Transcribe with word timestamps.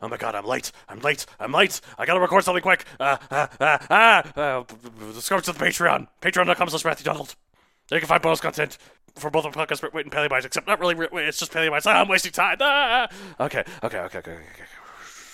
Oh 0.00 0.08
my 0.08 0.16
god, 0.16 0.34
I'm 0.34 0.44
late. 0.44 0.70
I'm 0.88 1.00
late. 1.00 1.26
I'm 1.40 1.52
late. 1.52 1.80
I 1.98 2.06
gotta 2.06 2.20
record 2.20 2.44
something 2.44 2.62
quick. 2.62 2.84
Uh, 3.00 3.16
uh, 3.30 3.46
uh, 3.60 3.78
uh, 3.90 4.22
uh, 4.36 4.64
subscribe 5.12 5.42
to 5.42 5.52
the 5.52 5.58
Patreon. 5.58 6.06
Patreon.com 6.20 6.68
slash 6.68 6.84
Matthew 6.84 7.04
Donald. 7.04 7.34
There 7.88 7.96
you 7.96 8.00
can 8.00 8.08
find 8.08 8.22
bonus 8.22 8.40
content 8.40 8.78
for 9.16 9.30
both 9.30 9.44
the 9.44 9.50
podcast 9.50 9.92
Wait 9.92 10.04
and 10.04 10.12
Paleo 10.12 10.28
Bites, 10.28 10.46
except 10.46 10.66
not 10.66 10.78
really, 10.78 10.94
it's 11.24 11.38
just 11.38 11.52
Paleo 11.52 11.70
Bites. 11.70 11.86
Ah, 11.86 12.00
I'm 12.00 12.08
wasting 12.08 12.32
time. 12.32 12.58
Ah! 12.60 13.08
Okay, 13.40 13.64
okay, 13.82 13.98
okay, 13.98 14.18
okay, 14.18 14.32
okay. 14.32 14.64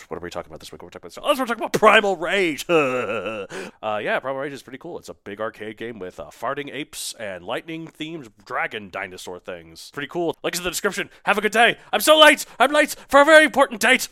What 0.09 0.19
are 0.19 0.21
we 0.21 0.31
talking 0.31 0.51
about 0.51 0.61
this 0.61 0.71
week? 0.71 0.83
We're 0.83 0.91
talking 0.91 1.11
about, 1.17 1.25
oh, 1.27 1.39
we're 1.39 1.47
talking 1.47 1.63
about 1.63 1.73
Primal 1.73 2.17
Rage. 2.17 2.67
uh, 2.69 3.47
yeah, 3.83 4.19
Primal 4.21 4.41
Rage 4.41 4.53
is 4.53 4.63
pretty 4.63 4.79
cool. 4.79 4.99
It's 4.99 5.09
a 5.09 5.15
big 5.15 5.41
arcade 5.41 5.77
game 5.77 5.99
with 5.99 6.21
uh, 6.21 6.27
farting 6.27 6.73
apes 6.73 7.15
and 7.19 7.45
lightning 7.45 7.87
themed 7.87 8.29
dragon 8.45 8.91
dinosaur 8.91 9.39
things. 9.39 9.91
Pretty 9.93 10.09
cool. 10.09 10.37
Links 10.43 10.59
in 10.59 10.65
the 10.65 10.71
description. 10.71 11.11
Have 11.25 11.39
a 11.39 11.41
good 11.41 11.53
day. 11.53 11.79
I'm 11.93 12.01
so 12.01 12.19
late. 12.19 12.45
I'm 12.59 12.73
late 12.73 12.97
for 13.09 13.21
a 13.21 13.25
very 13.25 13.45
important 13.45 13.81
date. 13.81 14.09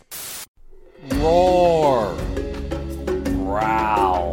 Roar. 1.14 2.16
Growl. 3.24 4.32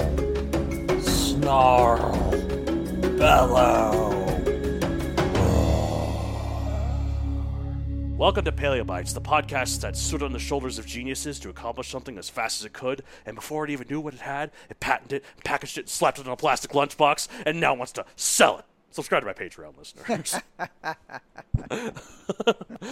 Snarl. 1.01 2.31
Bellow. 3.17 4.18
Welcome 8.19 8.43
to 8.43 8.51
Paleobites, 8.51 9.13
the 9.13 9.21
podcast 9.21 9.79
that 9.79 9.95
stood 9.95 10.23
on 10.23 10.33
the 10.33 10.39
shoulders 10.39 10.77
of 10.77 10.85
geniuses 10.85 11.39
to 11.39 11.47
accomplish 11.47 11.87
something 11.87 12.17
as 12.17 12.29
fast 12.29 12.59
as 12.59 12.65
it 12.65 12.73
could, 12.73 13.01
and 13.25 13.33
before 13.33 13.63
it 13.63 13.69
even 13.69 13.87
knew 13.87 14.01
what 14.01 14.13
it 14.13 14.19
had, 14.19 14.51
it 14.69 14.81
patented 14.81 15.21
it, 15.21 15.43
packaged 15.45 15.77
it, 15.77 15.87
slapped 15.87 16.19
it 16.19 16.25
in 16.25 16.31
a 16.33 16.35
plastic 16.35 16.71
lunchbox, 16.71 17.29
and 17.45 17.61
now 17.61 17.73
wants 17.73 17.93
to 17.93 18.03
sell 18.17 18.57
it. 18.57 18.65
Subscribe 18.91 19.21
to 19.21 19.25
my 19.25 19.31
Patreon, 19.31 19.77
listeners. 19.77 20.35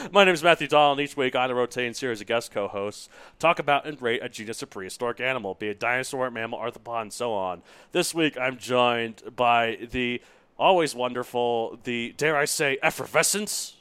my 0.13 0.23
name 0.23 0.33
is 0.33 0.43
Matthew 0.43 0.69
Dahl, 0.69 0.93
and 0.93 1.01
each 1.01 1.17
week 1.17 1.35
I 1.35 1.43
on 1.43 1.51
a 1.51 1.55
rotating 1.55 1.93
series 1.93 2.21
of 2.21 2.27
guest 2.27 2.51
co-hosts 2.51 3.09
talk 3.37 3.59
about 3.59 3.85
and 3.85 4.01
rate 4.01 4.21
a 4.23 4.29
genus 4.29 4.61
of 4.61 4.69
prehistoric 4.69 5.19
animal, 5.19 5.55
be 5.55 5.67
it 5.67 5.77
dinosaur, 5.77 6.31
mammal, 6.31 6.57
arthropod, 6.57 7.01
and 7.01 7.11
so 7.11 7.33
on. 7.33 7.63
This 7.91 8.15
week, 8.15 8.37
I'm 8.37 8.57
joined 8.57 9.23
by 9.35 9.89
the 9.91 10.21
always 10.57 10.95
wonderful, 10.95 11.79
the 11.83 12.13
dare 12.15 12.37
I 12.37 12.45
say, 12.45 12.77
effervescence 12.81 13.76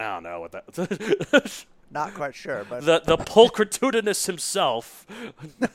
I 0.00 0.14
don't 0.14 0.22
know 0.22 0.40
what 0.40 0.52
that. 0.52 1.64
Not 1.92 2.14
quite 2.14 2.36
sure, 2.36 2.64
but 2.68 2.84
the 2.84 3.02
the 3.04 3.16
pulchritudinous 3.16 4.26
himself, 4.26 5.04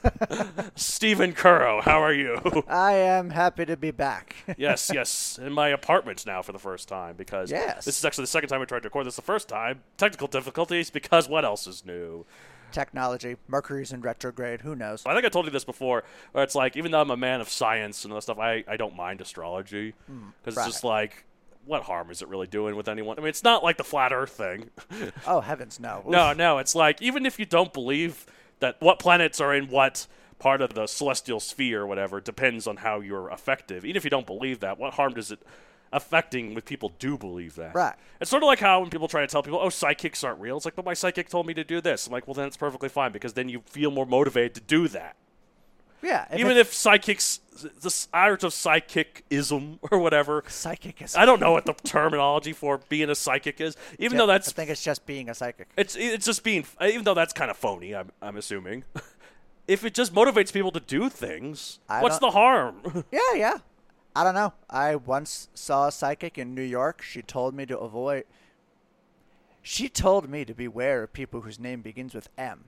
Stephen 0.76 1.34
Curro. 1.34 1.82
How 1.82 2.02
are 2.02 2.14
you? 2.14 2.40
I 2.70 2.94
am 2.94 3.32
happy 3.32 3.66
to 3.66 3.76
be 3.76 3.92
back. 3.92 4.34
yes, 4.58 4.90
yes, 4.94 5.38
in 5.42 5.52
my 5.52 5.68
apartment 5.68 6.26
now 6.26 6.42
for 6.42 6.54
the 6.54 6.60
first 6.60 6.88
time 6.88 7.16
because 7.18 7.52
yes. 7.52 7.84
this 7.84 7.98
is 7.98 8.06
actually 8.06 8.24
the 8.24 8.28
second 8.28 8.48
time 8.48 8.62
we 8.62 8.66
tried 8.66 8.84
to 8.84 8.88
record 8.88 9.08
this. 9.08 9.18
The 9.18 9.22
first 9.22 9.50
time, 9.50 9.82
technical 9.98 10.28
difficulties 10.28 10.90
because 10.90 11.28
what 11.28 11.44
else 11.44 11.68
is 11.68 11.86
new? 11.86 12.26
Technology, 12.72 13.36
Mercury's 13.50 13.92
in 13.92 14.00
retrograde. 14.00 14.62
Who 14.62 14.74
knows? 14.74 15.04
I 15.06 15.14
think 15.14 15.26
I 15.26 15.30
told 15.30 15.46
you 15.46 15.52
this 15.52 15.66
before. 15.66 16.06
Where 16.32 16.46
it's 16.46 16.56
like, 16.56 16.78
even 16.78 16.92
though 16.92 17.02
I'm 17.02 17.12
a 17.12 17.18
man 17.18 17.42
of 17.42 17.50
science 17.50 18.06
and 18.06 18.14
all 18.14 18.18
that 18.18 18.24
stuff, 18.24 18.40
I, 18.40 18.64
I 18.70 18.78
don't 18.78 18.96
mind 18.96 19.20
astrology 19.20 19.94
because 20.08 20.56
mm, 20.56 20.58
right. 20.58 20.66
it's 20.68 20.76
just 20.76 20.84
like 20.86 21.26
what 21.66 21.84
harm 21.84 22.12
is 22.12 22.22
it 22.22 22.28
really 22.28 22.48
doing 22.48 22.76
with 22.76 22.88
anyone? 22.88 23.18
I 23.18 23.22
mean, 23.22 23.30
it's 23.30 23.44
not 23.44 23.64
like 23.64 23.78
the 23.78 23.84
flat 23.84 24.12
Earth 24.12 24.32
thing. 24.32 24.70
oh 25.28 25.42
heavens, 25.42 25.80
no. 25.80 26.04
no, 26.08 26.34
no. 26.34 26.58
It's 26.60 26.76
like 26.76 27.02
even 27.02 27.26
if 27.26 27.40
you 27.40 27.46
don't 27.46 27.74
believe 27.74 28.26
that 28.60 28.78
what 28.80 29.00
planets 29.00 29.42
are 29.42 29.54
in 29.54 29.68
what 29.68 30.08
part 30.40 30.62
of 30.62 30.74
the 30.74 30.88
celestial 30.88 31.40
sphere 31.40 31.82
or 31.82 31.88
whatever 31.88 32.20
depends 32.20 32.68
on 32.68 32.78
how 32.78 33.00
you're 33.00 33.30
effective. 33.32 33.86
Even 33.86 33.96
if 33.96 34.04
you 34.04 34.10
don't 34.10 34.28
believe 34.28 34.60
that, 34.60 34.78
what 34.78 34.94
harm 34.94 35.14
does 35.14 35.32
it 35.32 35.40
affecting 35.94 36.54
with 36.54 36.66
people 36.66 36.92
do 37.00 37.18
believe 37.18 37.56
that? 37.56 37.74
Right. 37.74 37.96
It's 38.20 38.30
sort 38.30 38.44
of 38.44 38.48
like 38.48 38.60
how 38.60 38.82
when 38.82 38.90
people 38.90 39.08
try 39.08 39.22
to 39.22 39.28
tell 39.28 39.44
people, 39.44 39.60
"Oh, 39.62 39.70
psychics 39.70 40.24
aren't 40.24 40.40
real." 40.40 40.58
It's 40.58 40.66
like, 40.66 40.76
"But 40.76 40.86
my 40.86 40.94
psychic 40.94 41.30
told 41.30 41.48
me 41.48 41.54
to 41.54 41.64
do 41.64 41.82
this." 41.82 42.08
I'm 42.08 42.14
like, 42.14 42.28
"Well, 42.28 42.34
then 42.34 42.48
it's 42.48 42.58
perfectly 42.58 42.90
fine 42.90 43.12
because 43.12 43.34
then 43.34 43.50
you 43.50 43.62
feel 43.66 43.92
more 43.92 44.06
motivated 44.06 44.56
to 44.56 44.62
do 44.62 44.88
that." 44.90 45.16
Yeah. 46.06 46.26
If 46.32 46.40
Even 46.40 46.58
if 46.58 46.74
psychics, 46.74 47.40
the 47.56 48.08
art 48.14 48.44
of 48.44 48.54
psychicism 48.54 49.80
or 49.92 49.98
whatever. 50.00 50.44
Psychicism. 50.48 51.20
I 51.20 51.26
don't 51.26 51.40
know 51.40 51.52
what 51.52 51.66
the 51.66 51.74
terminology 51.74 52.54
for 52.54 52.80
being 52.90 53.10
a 53.10 53.16
psychic 53.16 53.60
is. 53.60 53.76
Even 53.98 54.18
though 54.18 54.28
that's. 54.28 54.50
I 54.50 54.52
think 54.52 54.70
it's 54.70 54.84
just 54.84 55.06
being 55.06 55.30
a 55.30 55.34
psychic. 55.34 55.70
It's 55.76 55.96
it's 55.96 56.26
just 56.26 56.44
being. 56.44 56.66
Even 56.82 57.04
though 57.04 57.14
that's 57.14 57.34
kind 57.34 57.50
of 57.50 57.58
phony, 57.58 57.96
I'm 57.96 58.12
I'm 58.22 58.38
assuming. 58.38 58.84
if 59.68 59.84
it 59.84 59.94
just 59.94 60.14
motivates 60.14 60.54
people 60.54 60.72
to 60.72 60.80
do 60.80 61.10
things, 61.10 61.80
I 61.90 62.02
what's 62.02 62.20
the 62.20 62.32
harm? 62.32 63.04
yeah, 63.12 63.34
yeah. 63.36 63.58
I 64.16 64.24
don't 64.24 64.36
know. 64.36 64.54
I 64.70 64.96
once 64.96 65.50
saw 65.54 65.88
a 65.88 65.92
psychic 65.92 66.38
in 66.38 66.56
New 66.56 66.62
York. 66.62 67.02
She 67.02 67.22
told 67.22 67.54
me 67.54 67.66
to 67.66 67.78
avoid. 67.78 68.26
She 69.62 69.90
told 69.90 70.30
me 70.30 70.46
to 70.46 70.54
beware 70.54 71.04
of 71.04 71.14
people 71.14 71.42
whose 71.42 71.60
name 71.60 71.82
begins 71.82 72.14
with 72.14 72.30
M. 72.38 72.66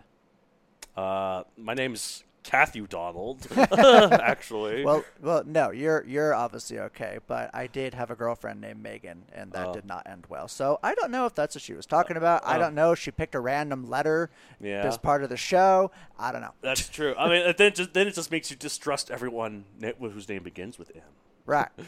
Uh, 0.96 1.44
my 1.56 1.76
name's 1.76 2.24
Kathy 2.48 2.80
Donald, 2.80 3.46
actually. 3.58 4.86
Well, 4.86 5.04
well, 5.22 5.44
no, 5.46 5.72
you're 5.72 6.06
you're 6.08 6.34
obviously 6.34 6.80
okay, 6.80 7.20
but 7.28 7.52
I 7.54 7.68
did 7.68 7.94
have 7.94 8.10
a 8.10 8.16
girlfriend 8.16 8.62
named 8.62 8.82
Megan, 8.82 9.24
and 9.34 9.52
that 9.52 9.68
uh, 9.68 9.74
did 9.74 9.86
not 9.86 10.08
end 10.10 10.26
well. 10.30 10.48
So 10.48 10.80
I 10.82 10.96
don't 10.96 11.12
know 11.12 11.26
if 11.26 11.36
that's 11.36 11.56
what 11.56 11.62
she 11.62 11.74
was 11.74 11.86
talking 11.86 12.16
about. 12.16 12.44
Uh, 12.44 12.52
I 12.52 12.58
don't 12.58 12.74
know. 12.74 12.96
She 12.96 13.12
picked 13.12 13.36
a 13.36 13.42
random 13.42 13.90
letter 13.90 14.30
yeah. 14.62 14.84
as 14.84 14.98
part 14.98 15.24
of 15.24 15.30
the 15.30 15.36
show. 15.36 15.92
I 16.18 16.32
don't 16.32 16.40
know. 16.40 16.54
That's 16.62 16.88
true. 16.88 17.14
I 17.18 17.28
mean, 17.28 17.54
then 17.58 17.68
it 17.68 17.76
just, 17.76 17.94
then 17.94 18.08
it 18.08 18.16
just 18.16 18.32
makes 18.32 18.50
you 18.50 18.56
distrust 18.56 19.12
everyone 19.12 19.66
whose 20.00 20.30
name 20.30 20.44
begins 20.44 20.80
with 20.80 20.92
M. 20.96 21.02
Right. 21.46 21.70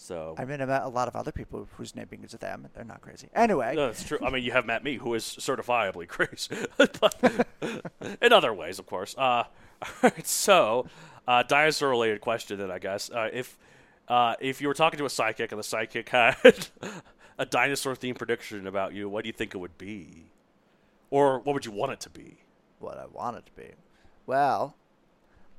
So 0.00 0.36
I 0.38 0.44
mean, 0.44 0.62
I 0.62 0.64
met 0.64 0.84
a 0.84 0.88
lot 0.88 1.08
of 1.08 1.16
other 1.16 1.32
people 1.32 1.66
whose 1.76 1.96
name 1.96 2.06
begins 2.08 2.30
with 2.30 2.44
M. 2.44 2.68
They're 2.72 2.84
not 2.84 3.00
crazy. 3.00 3.30
Anyway, 3.34 3.74
no, 3.74 3.86
that's 3.86 4.04
true. 4.04 4.18
I 4.24 4.30
mean, 4.30 4.44
you 4.44 4.52
have 4.52 4.64
met 4.64 4.84
me, 4.84 4.94
who 4.94 5.12
is 5.14 5.24
certifiably 5.24 6.06
crazy, 6.06 6.54
but 6.76 7.46
in 8.22 8.32
other 8.32 8.54
ways, 8.54 8.78
of 8.78 8.86
course. 8.86 9.16
Uh, 9.18 9.42
all 9.82 9.88
right, 10.02 10.26
so 10.26 10.86
uh, 11.26 11.42
dinosaur-related 11.42 12.20
question, 12.20 12.58
then 12.58 12.70
I 12.70 12.78
guess 12.78 13.10
uh, 13.10 13.28
if 13.32 13.58
uh, 14.08 14.34
if 14.40 14.60
you 14.60 14.68
were 14.68 14.74
talking 14.74 14.98
to 14.98 15.04
a 15.04 15.10
psychic 15.10 15.52
and 15.52 15.58
the 15.58 15.64
psychic 15.64 16.08
had 16.10 16.68
a 17.38 17.46
dinosaur-themed 17.46 18.18
prediction 18.18 18.66
about 18.66 18.94
you, 18.94 19.08
what 19.08 19.24
do 19.24 19.28
you 19.28 19.34
think 19.34 19.54
it 19.54 19.58
would 19.58 19.78
be, 19.78 20.30
or 21.10 21.38
what 21.40 21.52
would 21.54 21.66
you 21.66 21.72
want 21.72 21.92
it 21.92 22.00
to 22.00 22.10
be? 22.10 22.38
What 22.78 22.96
I 22.96 23.06
want 23.06 23.36
it 23.36 23.46
to 23.46 23.52
be, 23.52 23.70
well, 24.26 24.76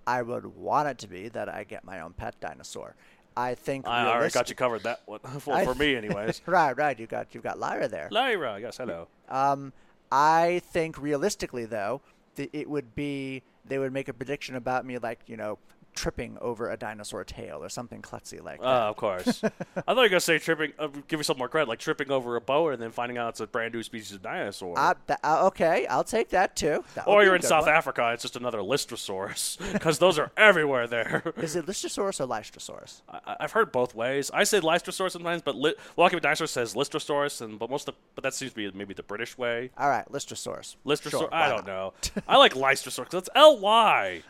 I 0.08 0.22
would 0.22 0.56
want 0.56 0.88
it 0.88 0.98
to 1.00 1.08
be 1.08 1.28
that 1.30 1.50
I 1.50 1.64
get 1.64 1.84
my 1.84 2.00
own 2.00 2.14
pet 2.14 2.36
dinosaur. 2.40 2.96
I 3.38 3.56
think 3.56 3.88
I 3.88 4.08
already 4.08 4.34
got 4.34 4.50
you 4.50 4.56
covered 4.56 4.84
that 4.84 5.02
one 5.06 5.20
for, 5.40 5.64
for 5.64 5.76
me, 5.76 5.96
anyways. 5.96 6.42
right, 6.46 6.76
right. 6.76 7.00
You 7.00 7.08
got 7.08 7.36
you 7.36 7.42
got 7.42 7.60
Lyra 7.60 7.88
there. 7.88 8.10
Lyra, 8.12 8.60
yes, 8.60 8.78
hello. 8.78 9.08
Um, 9.30 9.72
I 10.12 10.62
think 10.72 10.98
realistically 11.00 11.66
though, 11.66 12.02
it 12.36 12.70
would 12.70 12.96
be 12.96 13.44
they 13.70 13.80
would 13.80 13.94
make 13.94 14.10
a 14.10 14.14
prediction 14.14 14.56
about 14.56 14.86
me 14.86 14.98
like 14.98 15.22
you 15.28 15.38
know 15.38 15.58
tripping 16.00 16.38
over 16.40 16.72
a 16.72 16.78
dinosaur 16.78 17.26
tail 17.26 17.62
or 17.62 17.68
something 17.68 18.02
klutzy 18.02 18.42
like 18.42 18.62
that. 18.62 18.66
Oh, 18.66 18.90
of 18.90 18.96
course. 18.96 19.44
I 19.44 19.50
thought 19.50 19.54
you 19.76 19.96
were 19.96 19.96
going 19.96 20.12
to 20.12 20.20
say 20.22 20.40
tripping, 20.40 20.72
uh, 20.80 20.88
give 21.10 21.20
yourself 21.20 21.38
more 21.38 21.50
credit, 21.50 21.68
like 21.68 21.80
tripping 21.80 22.10
over 22.10 22.38
a 22.38 22.42
boa 22.42 22.72
and 22.72 22.82
then 22.82 22.92
finding 22.92 23.18
out 23.18 23.30
it's 23.32 23.42
a 23.42 23.48
brand 23.48 23.74
new 23.74 23.84
species 23.84 24.14
of 24.14 24.22
dinosaur. 24.22 24.80
Uh, 24.80 24.94
th- 25.08 25.20
uh, 25.26 25.46
okay, 25.48 25.86
I'll 25.88 26.06
take 26.06 26.30
that 26.30 26.56
too. 26.56 26.86
That 26.96 27.06
or 27.06 27.24
you're 27.26 27.36
in 27.36 27.42
South 27.42 27.66
one. 27.66 27.76
Africa, 27.76 28.12
it's 28.14 28.22
just 28.24 28.38
another 28.38 28.60
Lystrosaurus, 28.60 29.74
because 29.74 30.00
those 30.06 30.18
are 30.18 30.32
everywhere 30.38 30.88
there. 30.88 31.34
Is 31.36 31.58
it 31.58 31.66
Lystrosaurus 31.66 32.22
or 32.22 32.28
Lystrosaurus? 32.28 33.02
I- 33.10 33.36
have 33.42 33.52
heard 33.52 33.72
both 33.74 33.94
ways. 33.94 34.32
I 34.34 34.46
say 34.46 34.62
Lystrosaurus 34.62 35.12
sometimes, 35.12 35.42
but 35.42 35.56
li- 35.56 35.76
Walking 35.98 36.16
with 36.16 36.24
Dinosaurs 36.24 36.52
says 36.52 36.76
Lystrosaurus, 36.76 37.42
and 37.42 37.60
but 37.60 37.70
most 37.70 37.90
of, 37.90 37.96
but 38.16 38.24
that 38.24 38.34
seems 38.34 38.52
to 38.52 38.56
be 38.56 38.72
maybe 38.72 38.94
the 38.94 39.04
British 39.04 39.38
way. 39.38 39.72
All 39.78 39.90
right, 39.90 40.06
Lystrosaurus. 40.10 40.78
Lystrosaurus, 40.86 41.10
sure, 41.12 41.34
I 41.34 41.50
don't 41.50 41.68
know. 41.68 41.94
I 42.28 42.38
like 42.38 42.54
Lystrosaurus 42.54 43.06
because 43.06 43.20
it's 43.24 43.30
L 43.36 43.60
Y. 43.60 44.24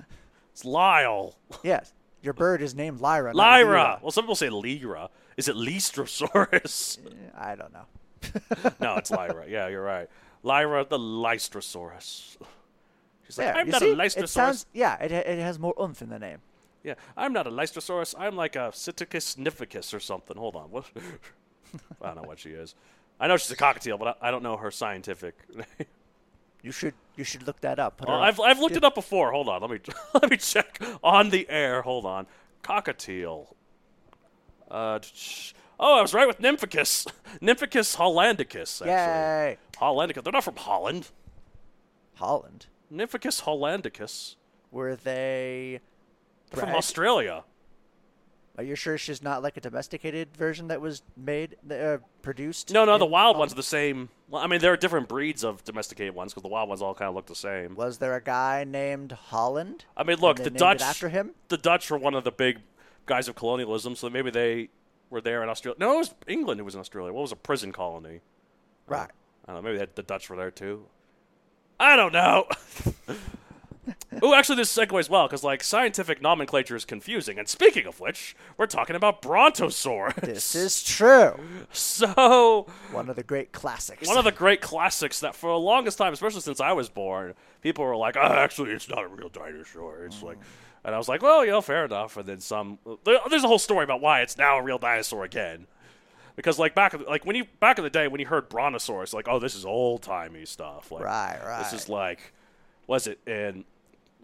It's 0.60 0.66
Lyle. 0.66 1.38
Yes. 1.64 1.94
Your 2.22 2.34
bird 2.34 2.62
is 2.62 2.76
named 2.76 3.00
Lyra. 3.00 3.34
Lyra. 3.34 3.98
Well, 4.02 4.12
some 4.12 4.26
people 4.26 4.36
say 4.36 4.50
Lyra. 4.50 5.10
Is 5.38 5.48
it 5.48 5.56
Lystrosaurus? 5.56 6.98
Eh, 7.00 7.12
I 7.38 7.56
don't 7.56 7.72
know. 7.72 7.86
no, 8.82 8.98
it's 8.98 9.10
Lyra. 9.10 9.46
Yeah, 9.48 9.70
you're 9.70 9.82
right. 9.82 10.10
Lyra 10.44 10.84
the 10.84 11.00
Lystrosaurus. 11.00 12.36
She's 13.26 13.38
there, 13.38 13.56
I'm 13.56 13.68
you 13.68 13.72
not 13.72 13.80
see? 13.80 13.92
a 13.92 13.96
Lystrosaurus. 13.96 14.24
It 14.24 14.30
sounds, 14.30 14.66
yeah, 14.74 15.02
it, 15.02 15.14
it 15.14 15.40
has 15.40 15.60
more 15.60 15.74
oomph 15.82 16.02
in 16.02 16.10
the 16.10 16.20
name. 16.20 16.40
Yeah, 16.84 16.96
I'm 17.16 17.32
not 17.32 17.48
a 17.48 17.52
Lystrosaurus. 17.52 18.14
I'm 18.18 18.36
like 18.36 18.58
a 18.58 18.72
Psittacus 18.74 19.38
nificus 19.38 19.94
or 19.94 20.02
something. 20.02 20.36
Hold 20.36 20.58
on, 20.58 20.72
what? 20.72 20.88
I 22.02 22.08
don't 22.08 22.18
know 22.18 22.28
what 22.28 22.40
she 22.40 22.50
is. 22.50 22.76
I 23.18 23.30
know 23.30 23.38
she's 23.38 23.52
a 23.52 23.56
cockatiel, 23.56 23.98
but 23.98 24.18
I, 24.22 24.28
I 24.28 24.32
don't 24.32 24.44
know 24.44 24.58
her 24.58 24.72
scientific. 24.72 25.36
You 26.62 26.72
should 26.72 26.94
you 27.16 27.24
should 27.24 27.48
look 27.48 27.62
that 27.62 27.80
up. 27.80 28.02
well, 28.06 28.20
I've 28.20 28.40
I've 28.40 28.60
looked 28.60 28.76
it 28.76 28.84
up 28.84 28.96
before. 28.96 29.32
Hold 29.32 29.48
on, 29.50 29.62
let 29.62 29.72
me 29.72 29.80
let 30.14 30.30
me 30.30 30.38
check 30.38 30.82
on 31.04 31.30
the 31.30 31.50
air. 31.50 31.82
Hold 31.82 32.06
on, 32.06 32.28
cockatiel. 32.64 33.48
Uh, 34.70 35.00
oh, 35.80 35.98
I 35.98 36.02
was 36.02 36.14
right 36.14 36.28
with 36.28 36.40
Nymphicus. 36.40 37.08
Nymphicus 37.42 37.96
hollandicus. 37.98 38.82
Actually. 38.82 38.90
Yay! 38.92 39.58
Hollandicus. 39.78 40.24
They're 40.24 40.34
not 40.34 40.44
from 40.44 40.58
Holland. 40.58 41.10
Holland. 42.16 42.68
Nymphicus 42.94 43.44
hollandicus. 43.44 44.36
Were 44.72 44.96
they 44.96 45.80
They're 46.52 46.66
from? 46.66 46.76
Australia. 46.76 47.44
Are 48.60 48.64
you 48.64 48.76
sure 48.76 48.98
she's 48.98 49.24
not 49.24 49.42
like 49.42 49.56
a 49.56 49.62
domesticated 49.62 50.36
version 50.36 50.68
that 50.68 50.82
was 50.82 51.02
made, 51.16 51.56
uh, 51.72 52.00
produced? 52.22 52.72
No, 52.74 52.84
no, 52.84 52.98
the 52.98 53.06
wild 53.06 53.38
ones 53.38 53.54
are 53.54 53.56
the 53.56 53.64
same. 53.64 54.10
Well, 54.28 54.44
I 54.44 54.48
mean, 54.48 54.60
there 54.60 54.74
are 54.74 54.76
different 54.76 55.08
breeds 55.08 55.46
of 55.46 55.64
domesticated 55.64 56.14
ones 56.14 56.34
because 56.34 56.44
the 56.44 56.50
wild 56.50 56.68
ones 56.68 56.82
all 56.82 56.94
kind 56.94 57.08
of 57.08 57.16
look 57.16 57.28
the 57.28 57.36
same. 57.36 57.76
Was 57.76 58.00
there 58.00 58.14
a 58.18 58.22
guy 58.22 58.66
named 58.66 59.14
Holland? 59.14 59.86
I 59.96 60.04
mean, 60.04 60.18
look, 60.20 60.44
the 60.44 60.50
Dutch 60.50 60.82
after 60.82 61.08
him. 61.08 61.32
The 61.48 61.58
Dutch 61.58 61.90
were 61.90 61.98
one 61.98 62.14
of 62.16 62.26
the 62.26 62.34
big 62.34 62.60
guys 63.06 63.30
of 63.30 63.36
colonialism, 63.36 63.96
so 63.96 64.10
maybe 64.10 64.30
they 64.30 64.68
were 65.10 65.22
there 65.22 65.42
in 65.42 65.48
Australia. 65.48 65.78
No, 65.80 65.94
it 65.94 65.98
was 66.00 66.14
England 66.28 66.60
who 66.60 66.66
was 66.66 66.74
in 66.76 66.82
Australia. 66.82 67.14
What 67.14 67.22
was 67.22 67.32
a 67.32 67.38
prison 67.38 67.72
colony? 67.72 68.20
Right. 68.88 69.10
I 69.48 69.54
don't 69.54 69.56
know. 69.56 69.70
Maybe 69.70 69.76
they 69.78 69.84
had- 69.84 69.96
the 69.96 70.04
Dutch 70.04 70.30
were 70.30 70.36
there 70.36 70.52
too. 70.52 70.86
I 71.80 71.96
don't 71.96 72.12
know. 72.12 72.46
Oh, 74.22 74.34
actually, 74.34 74.58
this 74.58 74.76
segues 74.76 75.10
well 75.10 75.28
because 75.28 75.44
like 75.44 75.64
scientific 75.64 76.22
nomenclature 76.22 76.76
is 76.76 76.84
confusing. 76.84 77.40
And 77.40 77.48
speaking 77.48 77.86
of 77.86 78.00
which, 78.00 78.36
we're 78.58 78.66
talking 78.66 78.96
about 78.96 79.22
Brontosaurus. 79.22 80.16
This 80.22 80.56
is 80.56 80.84
true. 80.84 81.40
so 81.72 82.68
One 82.92 83.10
of 83.10 83.16
the 83.16 83.24
great 83.24 83.52
classics. 83.52 84.08
one 84.08 84.18
of 84.18 84.26
the 84.26 84.32
great 84.32 84.62
classics 84.62 85.20
that 85.22 85.36
for 85.36 85.52
the 85.52 85.60
longest 85.60 85.98
time, 85.98 86.12
especially 86.12 86.42
since 86.42 86.60
I 86.60 86.74
was 86.74 86.90
born, 86.90 87.34
people 87.62 87.86
were 87.86 87.96
like, 87.96 88.18
"Oh, 88.18 88.22
actually, 88.22 88.72
it's 88.72 88.90
not 88.90 89.04
a 89.04 89.08
real 89.08 89.30
dinosaur." 89.30 90.04
It's 90.06 90.18
mm. 90.18 90.24
like, 90.24 90.38
and 90.84 90.94
I 90.94 90.98
was 90.98 91.08
like, 91.08 91.22
"Well, 91.22 91.46
you 91.46 91.52
know, 91.52 91.62
fair 91.62 91.86
enough." 91.86 92.18
And 92.18 92.28
then 92.28 92.40
some. 92.40 92.80
There's 93.06 93.44
a 93.44 93.48
whole 93.48 93.60
story 93.60 93.84
about 93.84 94.02
why 94.02 94.22
it's 94.22 94.38
now 94.38 94.58
a 94.58 94.64
real 94.64 94.80
dinosaur 94.80 95.24
again. 95.24 95.68
Because 96.36 96.58
like 96.58 96.74
back, 96.74 96.96
like 97.08 97.26
when 97.26 97.36
you 97.36 97.46
back 97.60 97.78
in 97.78 97.84
the 97.84 97.90
day 97.90 98.08
when 98.08 98.22
you 98.22 98.26
heard 98.26 98.48
Brontosaurus, 98.48 99.14
like, 99.14 99.28
oh, 99.28 99.40
this 99.40 99.56
is 99.56 99.66
old 99.66 100.02
timey 100.02 100.46
stuff. 100.46 100.90
Like, 100.92 101.04
Right, 101.04 101.60
This 101.60 101.74
is 101.74 101.90
like, 101.90 102.34
was 102.88 103.08
it 103.08 103.20
in 103.28 103.66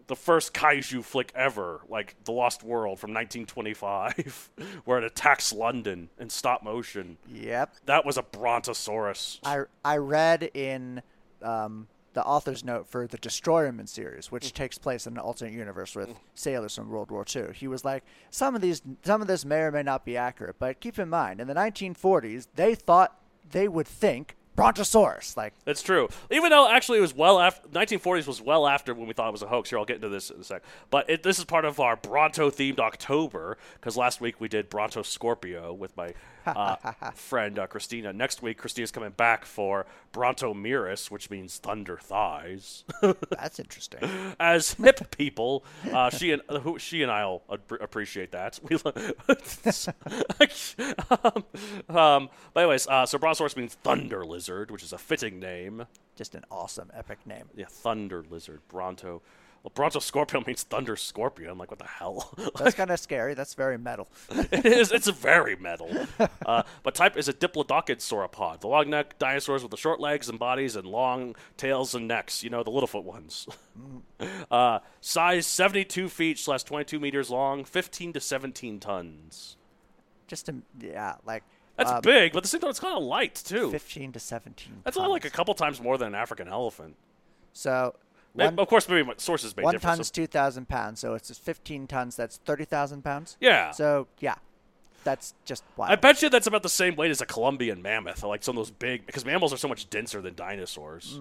the 0.08 0.16
first 0.16 0.54
kaiju 0.54 1.04
flick 1.04 1.32
ever, 1.36 1.82
like 1.90 2.16
The 2.24 2.32
Lost 2.32 2.64
World 2.64 3.00
from 3.00 3.12
1925, 3.12 4.52
where 4.86 4.98
it 4.98 5.04
attacks 5.04 5.52
London 5.52 6.10
in 6.20 6.30
stop 6.30 6.64
motion? 6.64 7.18
Yep. 7.32 7.76
That 7.86 8.06
was 8.06 8.18
a 8.18 8.24
Brontosaurus. 8.24 9.40
I 9.44 9.64
I 9.84 9.98
read 9.98 10.44
in 10.54 11.02
um, 11.42 11.88
the 12.16 12.24
author's 12.24 12.64
note 12.64 12.88
for 12.88 13.08
the 13.08 13.18
Destroyermen 13.18 13.88
series, 13.88 14.32
which 14.32 14.54
takes 14.54 14.78
place 14.78 15.06
in 15.06 15.14
an 15.14 15.20
alternate 15.20 15.54
universe 15.54 15.96
with 15.96 16.10
sailors 16.34 16.76
from 16.76 16.90
World 16.90 17.12
War 17.12 17.26
II. 17.34 17.48
He 17.54 17.68
was 17.68 17.86
like, 17.86 18.04
some 18.32 18.56
of 18.56 18.62
these, 18.62 18.82
some 19.04 19.22
of 19.22 19.28
this 19.28 19.46
may 19.46 19.60
or 19.60 19.72
may 19.72 19.84
not 19.84 20.06
be 20.06 20.18
accurate, 20.18 20.56
but 20.58 20.80
keep 20.80 20.98
in 20.98 21.10
mind, 21.10 21.42
in 21.42 21.48
the 21.48 21.54
1940s, 21.54 22.48
they 22.56 22.74
thought 22.74 23.20
they 23.52 23.68
would 23.68 23.88
think 23.88 24.35
Brontosaurus, 24.56 25.36
like 25.36 25.54
That's 25.66 25.82
true. 25.82 26.10
Even 26.32 26.50
though 26.50 26.70
actually 26.70 27.00
it 27.00 27.02
was 27.02 27.16
well 27.16 27.40
after 27.40 27.68
1940s 27.70 28.28
was 28.28 28.42
well 28.42 28.68
after 28.68 28.94
when 28.94 29.08
we 29.08 29.14
thought 29.14 29.28
it 29.28 29.32
was 29.34 29.42
a 29.42 29.48
hoax. 29.48 29.70
Here, 29.70 29.80
I'll 29.80 29.86
get 29.86 29.98
into 29.98 30.10
this 30.10 30.30
in 30.30 30.42
a 30.42 30.44
sec. 30.44 30.64
But 30.90 31.10
it, 31.10 31.24
this 31.24 31.40
is 31.40 31.46
part 31.46 31.66
of 31.66 31.80
our 31.80 31.96
Bronto 31.96 32.50
themed 32.50 32.80
October 32.80 33.58
because 33.76 33.98
last 33.98 34.22
week 34.22 34.40
we 34.40 34.48
did 34.48 34.70
Brontoscorpio 34.70 35.76
with 35.76 35.96
my 35.98 36.14
uh, 36.46 36.76
friend 37.14 37.58
uh, 37.58 37.68
Christina. 37.68 38.14
Next 38.14 38.42
week, 38.42 38.58
Christina's 38.58 38.92
coming 38.92 39.12
back 39.12 39.46
for 39.46 39.86
Brontomerus, 40.14 41.10
which 41.10 41.30
means 41.30 41.58
thunder 41.58 41.98
thighs. 41.98 42.84
that's 43.30 43.60
interesting. 43.60 44.00
As 44.40 44.74
hip 44.74 45.16
people, 45.18 45.64
uh, 45.92 46.10
she 46.10 46.32
and 46.32 46.42
uh, 46.50 46.60
who, 46.60 46.78
she 46.80 47.02
and 47.02 47.12
I'll 47.12 47.42
ap- 47.52 47.82
appreciate 47.82 48.32
that. 48.32 48.60
We, 48.76 48.78
um, 51.10 51.44
um, 51.98 52.30
but 52.54 52.62
anyways, 52.62 52.88
uh, 52.88 53.06
so 53.06 53.18
Brontosaurus 53.18 53.56
means 53.56 53.76
thunder 53.76 54.26
lizard, 54.26 54.45
which 54.50 54.84
is 54.84 54.94
a 54.94 54.98
fitting 54.98 55.40
name. 55.40 55.86
Just 56.16 56.36
an 56.36 56.46
awesome, 56.50 56.92
epic 56.94 57.20
name. 57.26 57.46
Yeah, 57.56 57.66
Thunder 57.70 58.24
Lizard, 58.30 58.62
Bronto. 58.68 59.22
Well, 59.64 59.72
Bronto 59.74 59.98
Scorpion 60.00 60.44
means 60.48 60.62
Thunder 60.62 60.96
Scorpion. 60.96 61.50
I'm 61.50 61.58
like, 61.58 61.72
what 61.72 61.80
the 61.80 61.88
hell? 61.88 62.32
That's 62.56 62.76
kind 62.78 62.92
of 62.92 63.00
scary. 63.00 63.34
That's 63.34 63.56
very 63.56 63.80
metal. 63.80 64.08
it 64.30 64.64
is. 64.64 64.92
It's 64.92 65.10
very 65.10 65.56
metal. 65.56 65.90
Uh, 66.46 66.62
but 66.84 66.94
type 66.94 67.18
is 67.18 67.28
a 67.28 67.34
diplodocid 67.34 67.98
sauropod. 67.98 68.62
The 68.62 68.68
long 68.68 68.92
neck 68.92 69.18
dinosaurs 69.18 69.64
with 69.64 69.72
the 69.72 69.78
short 69.78 70.00
legs 70.00 70.30
and 70.30 70.38
bodies 70.38 70.76
and 70.76 70.86
long 70.88 71.36
tails 71.58 71.96
and 71.96 72.08
necks. 72.08 72.44
You 72.44 72.52
know, 72.52 72.62
the 72.62 72.70
littlefoot 72.70 73.04
ones. 73.04 73.48
uh, 74.52 74.80
size 75.02 75.48
72 75.48 76.10
feet 76.10 76.38
slash 76.38 76.64
22 76.64 77.00
meters 77.00 77.32
long, 77.32 77.66
15 77.66 78.14
to 78.14 78.20
17 78.20 78.80
tons. 78.80 79.58
Just 80.28 80.48
a, 80.48 80.56
yeah, 80.80 81.16
like 81.26 81.44
That's 81.78 81.92
um, 81.92 82.02
big, 82.02 82.34
but 82.34 82.44
the 82.44 82.50
same 82.50 82.62
time, 82.62 82.70
it's 82.70 82.80
kind 82.80 82.96
of 82.96 83.04
light, 83.04 83.36
too. 83.36 83.72
15 83.72 84.14
to 84.14 84.20
17. 84.20 84.82
That's 84.84 84.98
only 84.98 85.10
like 85.10 85.26
a 85.26 85.30
couple 85.30 85.54
times 85.54 85.82
more 85.82 85.98
than 85.98 86.10
an 86.10 86.16
African 86.16 86.48
elephant. 86.48 86.96
So 87.52 87.96
one, 88.36 88.60
of 88.60 88.68
course, 88.68 88.88
maybe 88.90 89.08
my 89.08 89.14
sources 89.18 89.56
may 89.56 89.64
one 89.64 89.80
ton's 89.80 90.08
so- 90.08 90.14
2,000 90.14 90.68
pounds. 90.68 91.00
So 91.00 91.14
it's 91.14 91.36
15 91.38 91.88
tons. 91.88 92.16
That's 92.16 92.38
30,000 92.38 93.04
pounds. 93.04 93.38
Yeah. 93.40 93.72
So 93.72 94.08
yeah, 94.20 94.36
that's 95.04 95.34
just 95.46 95.64
wild. 95.78 95.92
I 95.92 95.96
bet 95.96 96.22
you 96.22 96.30
that's 96.30 96.48
about 96.48 96.64
the 96.64 96.70
same 96.70 96.96
weight 96.96 97.12
as 97.12 97.22
a 97.22 97.26
Columbian 97.26 97.82
mammoth, 97.82 98.24
like 98.24 98.44
some 98.44 98.58
of 98.58 98.66
those 98.66 98.72
big, 98.72 99.06
because 99.06 99.26
mammals 99.26 99.54
are 99.54 99.58
so 99.58 99.68
much 99.68 99.90
denser 99.90 100.22
than 100.22 100.36
dinosaurs. 100.36 101.20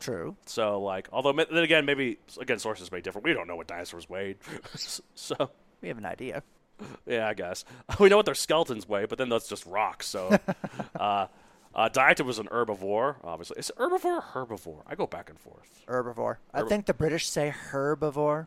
True. 0.00 0.36
So, 0.46 0.80
like, 0.80 1.08
although 1.12 1.32
then 1.32 1.64
again, 1.64 1.84
maybe 1.84 2.18
again 2.40 2.58
sources 2.58 2.92
may 2.92 3.00
differ. 3.00 3.18
We 3.18 3.32
don't 3.32 3.46
know 3.46 3.56
what 3.56 3.66
dinosaurs 3.66 4.08
weighed, 4.08 4.38
so 5.14 5.50
We 5.80 5.88
have 5.88 5.98
an 5.98 6.06
idea. 6.06 6.42
yeah, 7.06 7.28
I 7.28 7.34
guess 7.34 7.64
we 8.00 8.08
know 8.08 8.16
what 8.16 8.26
their 8.26 8.34
skeletons 8.34 8.88
weigh, 8.88 9.06
but 9.06 9.18
then 9.18 9.28
that's 9.28 9.48
just 9.48 9.66
rocks. 9.66 10.06
So, 10.06 10.38
uh, 11.00 11.26
uh, 11.74 11.88
Diatom 11.90 12.24
was 12.24 12.38
an 12.38 12.46
herbivore, 12.46 13.16
obviously. 13.22 13.58
Is 13.58 13.70
it 13.70 13.76
herbivore 13.76 14.22
or 14.34 14.46
herbivore? 14.46 14.82
I 14.86 14.94
go 14.94 15.06
back 15.06 15.28
and 15.28 15.38
forth. 15.38 15.84
Herbivore. 15.86 16.36
I 16.54 16.62
think 16.62 16.86
the 16.86 16.94
British 16.94 17.28
say 17.28 17.54
herbivore. 17.70 18.46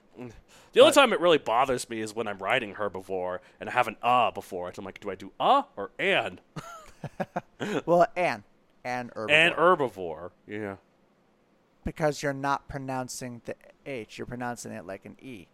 The 0.73 0.79
only 0.79 0.93
time 0.93 1.13
it 1.13 1.19
really 1.19 1.37
bothers 1.37 1.89
me 1.89 2.01
is 2.01 2.15
when 2.15 2.27
I'm 2.27 2.39
writing 2.39 2.75
herbivore 2.75 3.39
and 3.59 3.69
I 3.69 3.73
have 3.73 3.87
an 3.87 3.97
uh 4.01 4.31
before 4.31 4.69
it. 4.69 4.77
I'm 4.77 4.85
like, 4.85 4.99
do 4.99 5.11
I 5.11 5.15
do 5.15 5.31
uh 5.39 5.63
or 5.75 5.91
an? 5.99 6.39
well, 7.85 8.07
and 8.15 8.43
and 8.83 9.11
herbivore. 9.11 9.31
And 9.31 9.55
herbivore, 9.55 10.31
yeah. 10.47 10.75
because 11.83 12.23
you're 12.23 12.33
not 12.33 12.67
pronouncing 12.67 13.41
the 13.45 13.55
H, 13.85 14.17
you're 14.17 14.27
pronouncing 14.27 14.71
it 14.71 14.85
like 14.85 15.05
an 15.05 15.17
E. 15.21 15.47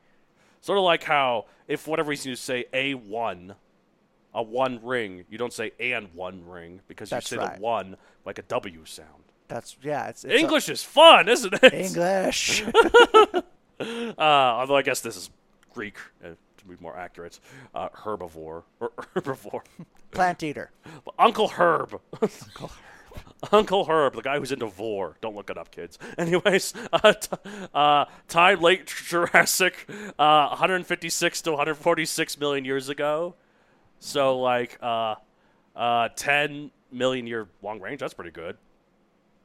Sort 0.65 0.79
of 0.79 0.84
like 0.84 1.03
how, 1.03 1.45
if 1.67 1.81
for 1.81 1.91
whatever 1.91 2.10
reason 2.10 2.31
you 2.31 2.36
say 2.36 2.65
a 2.74 2.95
one, 2.95 3.53
a 4.34 4.41
one 4.41 4.79
ring, 4.81 5.24
you 5.29 5.38
don't 5.38 5.53
say 5.53 5.74
and 5.79 6.12
one 6.15 6.43
ring 6.43 6.81
because 6.88 7.12
That's 7.12 7.29
you 7.29 7.38
say 7.38 7.43
right. 7.43 7.57
the 7.57 7.62
one 7.62 7.98
like 8.25 8.39
a 8.39 8.41
W 8.41 8.84
sound. 8.84 9.25
That's 9.48 9.77
yeah. 9.84 10.07
It's, 10.07 10.24
it's 10.24 10.34
a- 10.34 10.38
English 10.39 10.67
is 10.69 10.81
fun, 10.84 11.29
isn't 11.29 11.53
it? 11.62 11.72
English. 11.72 12.63
Uh, 13.77 14.13
although 14.17 14.77
I 14.77 14.81
guess 14.84 15.01
this 15.01 15.17
is 15.17 15.29
Greek 15.74 15.98
uh, 16.24 16.29
to 16.29 16.65
be 16.65 16.75
more 16.79 16.98
accurate. 16.98 17.41
Uh, 17.74 17.89
herbivore 17.89 18.63
or 18.79 18.89
herbivore. 19.15 19.63
Plant 20.12 20.41
eater. 20.43 20.72
Uncle 21.19 21.50
Herb. 21.50 22.00
Uncle 22.22 22.31
Herb, 22.60 22.72
the 23.52 24.22
guy 24.24 24.40
who's 24.40 24.52
into 24.52 24.68
vor. 24.68 25.18
Don't 25.22 25.36
look 25.36 25.50
it 25.50 25.58
up, 25.58 25.72
kids. 25.72 25.98
Anyways, 26.18 26.74
uh, 26.92 27.14
t- 27.14 27.38
uh, 27.74 28.06
time 28.28 28.62
late 28.62 28.88
Jurassic, 28.88 29.88
uh, 30.20 30.48
156 30.50 31.42
to 31.44 31.52
146 31.52 32.40
million 32.40 32.66
years 32.66 32.90
ago. 32.90 33.36
So, 34.00 34.40
like, 34.40 34.78
uh, 34.82 35.16
uh, 35.75 36.10
10 36.16 36.72
million 36.92 37.28
year 37.28 37.48
long 37.62 37.80
range. 37.80 38.00
That's 38.00 38.14
pretty 38.14 38.32
good. 38.32 38.58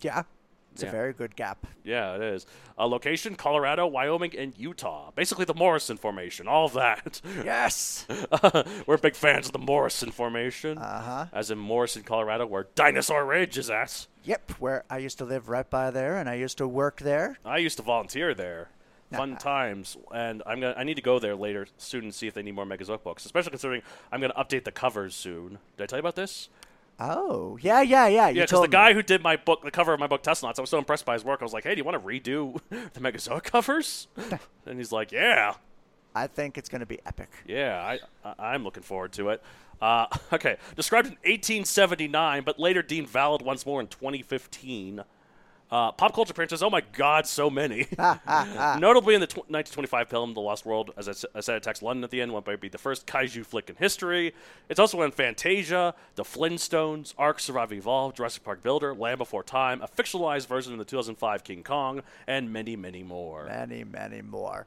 Yeah. 0.00 0.22
It's 0.80 0.84
Yeah. 0.84 0.88
a 0.88 0.92
very 0.92 1.12
good 1.12 1.36
gap. 1.36 1.66
Yeah, 1.84 2.14
it 2.14 2.22
is. 2.22 2.46
Uh, 2.78 2.86
location 2.86 3.34
Colorado, 3.34 3.86
Wyoming, 3.86 4.34
and 4.36 4.56
Utah. 4.56 5.10
Basically, 5.14 5.44
the 5.44 5.52
Morrison 5.54 5.98
Formation. 5.98 6.48
All 6.48 6.64
of 6.64 6.72
that. 6.72 7.20
Yes. 7.44 8.06
We're 8.86 8.96
big 8.96 9.14
fans 9.14 9.46
of 9.46 9.52
the 9.52 9.58
Morrison 9.58 10.10
Formation. 10.10 10.78
Uh 10.78 11.02
huh. 11.02 11.26
As 11.34 11.50
in 11.50 11.58
Morrison, 11.58 12.02
Colorado, 12.02 12.46
where 12.46 12.68
Dinosaur 12.74 13.26
Ridge 13.26 13.58
is 13.58 13.68
at. 13.68 14.06
Yep. 14.24 14.52
Where 14.58 14.84
I 14.88 14.98
used 14.98 15.18
to 15.18 15.24
live 15.26 15.48
right 15.50 15.68
by 15.68 15.90
there, 15.90 16.16
and 16.16 16.28
I 16.30 16.34
used 16.34 16.56
to 16.58 16.66
work 16.68 17.00
there. 17.00 17.36
I 17.44 17.58
used 17.58 17.76
to 17.76 17.82
volunteer 17.82 18.32
there. 18.34 18.68
Fun 19.12 19.36
times, 19.36 19.96
and 20.14 20.40
I'm 20.46 20.60
gonna. 20.60 20.74
I 20.76 20.84
need 20.84 20.94
to 20.94 21.02
go 21.02 21.18
there 21.18 21.34
later 21.34 21.66
soon 21.78 22.04
and 22.04 22.14
see 22.14 22.28
if 22.28 22.34
they 22.34 22.42
need 22.44 22.54
more 22.54 22.64
Megazoic 22.64 23.02
books. 23.02 23.24
Especially 23.24 23.50
considering 23.50 23.82
I'm 24.12 24.20
gonna 24.20 24.34
update 24.34 24.62
the 24.62 24.70
covers 24.70 25.16
soon. 25.16 25.58
Did 25.76 25.82
I 25.82 25.86
tell 25.86 25.96
you 25.98 26.00
about 26.00 26.14
this? 26.14 26.48
Oh, 27.00 27.58
yeah, 27.62 27.80
yeah, 27.80 28.06
yeah. 28.08 28.28
You 28.28 28.36
Yeah, 28.40 28.42
because 28.44 28.60
the 28.60 28.68
me. 28.68 28.72
guy 28.72 28.92
who 28.92 29.02
did 29.02 29.22
my 29.22 29.36
book, 29.36 29.62
the 29.62 29.70
cover 29.70 29.92
of 29.94 30.00
my 30.00 30.06
book, 30.06 30.22
Tesla, 30.22 30.52
I 30.56 30.60
was 30.60 30.68
so 30.70 30.78
impressed 30.78 31.06
by 31.06 31.14
his 31.14 31.24
work. 31.24 31.40
I 31.40 31.44
was 31.44 31.52
like, 31.54 31.64
"Hey, 31.64 31.74
do 31.74 31.78
you 31.78 31.84
want 31.84 31.96
to 32.00 32.06
redo 32.06 32.60
the 32.92 33.00
Megazoic 33.00 33.44
covers?" 33.44 34.08
and 34.66 34.78
he's 34.78 34.92
like, 34.92 35.10
"Yeah, 35.10 35.54
I 36.14 36.26
think 36.26 36.58
it's 36.58 36.68
going 36.68 36.80
to 36.80 36.86
be 36.86 37.00
epic. 37.06 37.30
yeah, 37.46 37.98
I, 38.24 38.28
I 38.28 38.52
I'm 38.54 38.64
looking 38.64 38.82
forward 38.82 39.12
to 39.14 39.30
it." 39.30 39.42
Uh, 39.80 40.06
okay, 40.32 40.58
described 40.76 41.06
in 41.08 41.14
1879, 41.24 42.42
but 42.44 42.58
later 42.60 42.82
deemed 42.82 43.08
valid 43.08 43.40
once 43.42 43.64
more 43.64 43.80
in 43.80 43.86
2015. 43.86 45.02
Uh, 45.70 45.92
pop 45.92 46.12
culture 46.14 46.32
appearances. 46.32 46.62
Oh 46.62 46.70
my 46.70 46.82
God, 46.92 47.26
so 47.26 47.48
many. 47.48 47.86
Notably 48.78 49.14
in 49.14 49.20
the 49.20 49.26
tw- 49.28 49.46
1925 49.48 50.08
film 50.08 50.34
*The 50.34 50.40
Lost 50.40 50.66
World*, 50.66 50.90
as 50.96 51.06
I, 51.06 51.12
s- 51.12 51.24
I 51.34 51.40
said, 51.40 51.54
it 51.54 51.58
attacks 51.58 51.80
London 51.80 52.02
at 52.02 52.10
the 52.10 52.20
end. 52.20 52.32
What 52.32 52.46
might 52.46 52.60
be 52.60 52.68
the 52.68 52.78
first 52.78 53.06
kaiju 53.06 53.46
flick 53.46 53.70
in 53.70 53.76
history. 53.76 54.34
It's 54.68 54.80
also 54.80 55.02
in 55.02 55.12
Fantasia, 55.12 55.94
The 56.16 56.24
Flintstones, 56.24 57.14
Ark: 57.16 57.38
Survive 57.38 57.72
Evolve, 57.72 58.14
Jurassic 58.14 58.42
Park 58.42 58.62
Builder, 58.62 58.94
Land 58.94 59.18
Before 59.18 59.44
Time, 59.44 59.80
a 59.80 59.86
fictionalized 59.88 60.46
version 60.48 60.72
of 60.72 60.78
the 60.80 60.84
2005 60.84 61.44
King 61.44 61.62
Kong, 61.62 62.02
and 62.26 62.52
many, 62.52 62.74
many 62.74 63.02
more. 63.04 63.44
Many, 63.46 63.84
many 63.84 64.22
more. 64.22 64.66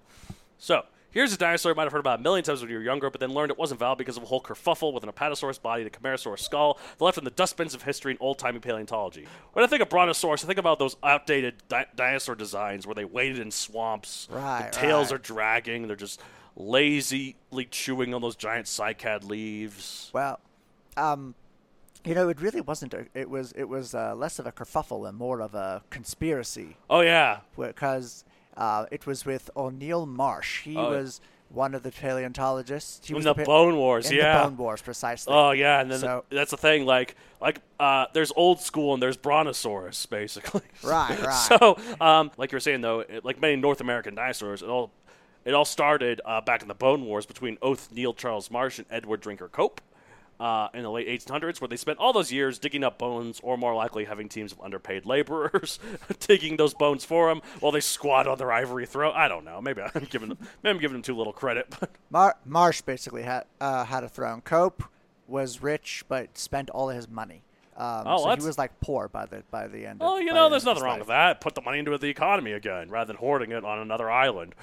So, 0.57 0.83
here's 1.13 1.31
a 1.31 1.37
dinosaur 1.37 1.71
you 1.71 1.75
might 1.75 1.83
have 1.83 1.91
heard 1.93 1.99
about 1.99 2.19
a 2.19 2.21
million 2.21 2.43
times 2.43 2.61
when 2.61 2.69
you 2.69 2.75
were 2.77 2.83
younger, 2.83 3.09
but 3.09 3.21
then 3.21 3.31
learned 3.31 3.51
it 3.51 3.57
wasn't 3.57 3.79
valid 3.79 3.97
because 3.97 4.17
of 4.17 4.23
a 4.23 4.25
whole 4.25 4.41
kerfuffle 4.41 4.91
with 4.93 5.03
an 5.03 5.09
Apatosaurus 5.11 5.61
body 5.61 5.83
and 5.83 5.93
a 5.95 5.97
Camarasaurus 5.97 6.39
skull 6.39 6.77
that 6.97 7.03
left 7.03 7.17
in 7.17 7.23
the 7.23 7.31
dustbins 7.31 7.73
of 7.73 7.83
history 7.83 8.11
and 8.11 8.17
old-timey 8.21 8.59
paleontology. 8.59 9.25
When 9.53 9.63
I 9.63 9.67
think 9.67 9.81
of 9.81 9.89
Brontosaurus, 9.89 10.43
I 10.43 10.47
think 10.47 10.59
about 10.59 10.79
those 10.79 10.97
outdated 11.03 11.63
di- 11.69 11.85
dinosaur 11.95 12.35
designs 12.35 12.85
where 12.85 12.95
they 12.95 13.05
waded 13.05 13.39
in 13.39 13.51
swamps, 13.51 14.27
Right, 14.29 14.71
the 14.71 14.77
tails 14.77 15.11
right. 15.11 15.19
are 15.19 15.21
dragging, 15.21 15.87
they're 15.87 15.95
just 15.95 16.19
lazily 16.55 17.35
chewing 17.71 18.13
on 18.13 18.21
those 18.21 18.35
giant 18.35 18.65
cycad 18.67 19.23
leaves. 19.27 20.09
Well, 20.13 20.39
um, 20.97 21.35
you 22.05 22.13
know, 22.13 22.29
it 22.29 22.41
really 22.41 22.61
wasn't. 22.61 22.93
A, 22.93 23.05
it 23.13 23.29
was. 23.29 23.53
It 23.53 23.63
was 23.63 23.95
uh, 23.95 24.13
less 24.15 24.37
of 24.39 24.45
a 24.45 24.51
kerfuffle 24.51 25.07
and 25.07 25.17
more 25.17 25.41
of 25.41 25.55
a 25.55 25.81
conspiracy 25.89 26.75
Oh 26.89 26.99
yeah, 27.01 27.39
because 27.57 28.25
uh, 28.57 28.85
it 28.91 29.05
was 29.05 29.25
with 29.25 29.49
Othniel 29.55 30.05
Marsh. 30.05 30.63
He 30.63 30.75
Oh. 30.77 30.89
was 30.89 31.21
one 31.49 31.75
of 31.75 31.83
the 31.83 31.91
paleontologists. 31.91 33.07
He 33.07 33.13
In 33.13 33.17
was 33.17 33.25
the 33.25 33.33
pa- 33.35 33.43
Bone 33.43 33.75
Wars, 33.75 34.09
in 34.09 34.17
yeah. 34.17 34.39
the 34.39 34.43
Bone 34.49 34.57
Wars, 34.57 34.81
precisely. 34.81 35.33
Oh 35.33 35.51
yeah, 35.51 35.81
and 35.81 35.91
then 35.91 35.99
So- 35.99 36.23
that's 36.29 36.51
the 36.51 36.57
thing. 36.57 36.85
Like, 36.85 37.15
like 37.41 37.59
uh, 37.79 38.07
there's 38.13 38.31
old 38.35 38.59
school 38.59 38.93
and 38.93 39.01
there's 39.03 39.17
Brontosaurus, 39.17 40.05
basically. 40.09 40.61
Right, 40.83 41.19
right. 41.21 41.33
So, 41.59 41.77
um, 42.01 42.31
like 42.37 42.51
you 42.51 42.55
were 42.55 42.59
saying 42.61 42.81
though, 42.81 43.01
it, 43.01 43.23
like 43.23 43.39
many 43.39 43.55
North 43.55 43.81
American 43.81 44.15
dinosaurs, 44.15 44.61
it 44.61 44.69
all 44.69 44.91
it 45.45 45.53
all 45.53 45.65
started 45.65 46.21
uh, 46.25 46.39
back 46.41 46.61
in 46.61 46.67
the 46.69 46.73
Bone 46.73 47.05
Wars 47.05 47.25
between 47.25 47.57
Othniel 47.61 48.13
Charles 48.13 48.49
Marsh 48.49 48.77
and 48.79 48.87
Edward 48.89 49.19
Drinker 49.21 49.49
Cope. 49.49 49.81
Uh, 50.43 50.67
in 50.73 50.83
the 50.83 50.91
late 50.91 51.07
1800s, 51.07 51.61
where 51.61 51.69
they 51.69 51.77
spent 51.77 51.97
all 51.99 52.11
those 52.11 52.29
years 52.29 52.59
digging 52.59 52.83
up 52.83 52.97
bones, 52.97 53.39
or 53.43 53.57
more 53.57 53.73
likely 53.73 54.03
having 54.03 54.27
teams 54.27 54.51
of 54.51 54.59
underpaid 54.59 55.05
laborers 55.05 55.79
digging 56.19 56.57
those 56.57 56.73
bones 56.73 57.05
for 57.05 57.29
them 57.29 57.41
while 57.61 57.71
they 57.71 57.79
squat 57.79 58.27
on 58.27 58.37
their 58.37 58.51
ivory 58.51 58.85
throne. 58.85 59.13
I 59.15 59.29
don't 59.29 59.45
know. 59.45 59.61
Maybe 59.61 59.81
I'm 59.95 60.03
giving 60.09 60.27
them, 60.29 60.37
maybe 60.61 60.75
I'm 60.75 60.81
giving 60.81 60.95
them 60.95 61.01
too 61.01 61.15
little 61.15 61.31
credit. 61.31 61.73
But 61.79 61.91
Mar- 62.09 62.35
Marsh 62.45 62.81
basically 62.81 63.21
had 63.23 63.45
uh, 63.61 63.85
had 63.85 64.03
a 64.03 64.09
throne. 64.09 64.41
Cope 64.41 64.83
was 65.29 65.61
rich 65.63 66.03
but 66.09 66.37
spent 66.37 66.69
all 66.71 66.89
his 66.89 67.07
money. 67.07 67.43
Um, 67.77 68.03
Oh, 68.05 68.17
so 68.17 68.23
that's- 68.25 68.43
he 68.43 68.47
was 68.47 68.57
like 68.57 68.77
poor 68.81 69.07
by 69.07 69.25
the 69.25 69.43
by 69.49 69.67
the 69.67 69.85
end. 69.85 69.99
Oh, 70.01 70.17
of, 70.17 70.23
you 70.23 70.33
know, 70.33 70.43
the 70.45 70.49
there's 70.49 70.65
nothing 70.65 70.83
wrong 70.83 70.91
life. 70.99 70.99
with 70.99 71.07
that. 71.07 71.39
Put 71.39 71.55
the 71.55 71.61
money 71.61 71.79
into 71.79 71.97
the 71.97 72.09
economy 72.09 72.51
again, 72.51 72.89
rather 72.89 73.07
than 73.07 73.15
hoarding 73.15 73.51
it 73.53 73.63
on 73.63 73.79
another 73.79 74.11
island. 74.11 74.55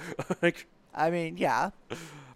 like 0.43 0.67
I 0.93 1.09
mean, 1.09 1.37
yeah, 1.37 1.71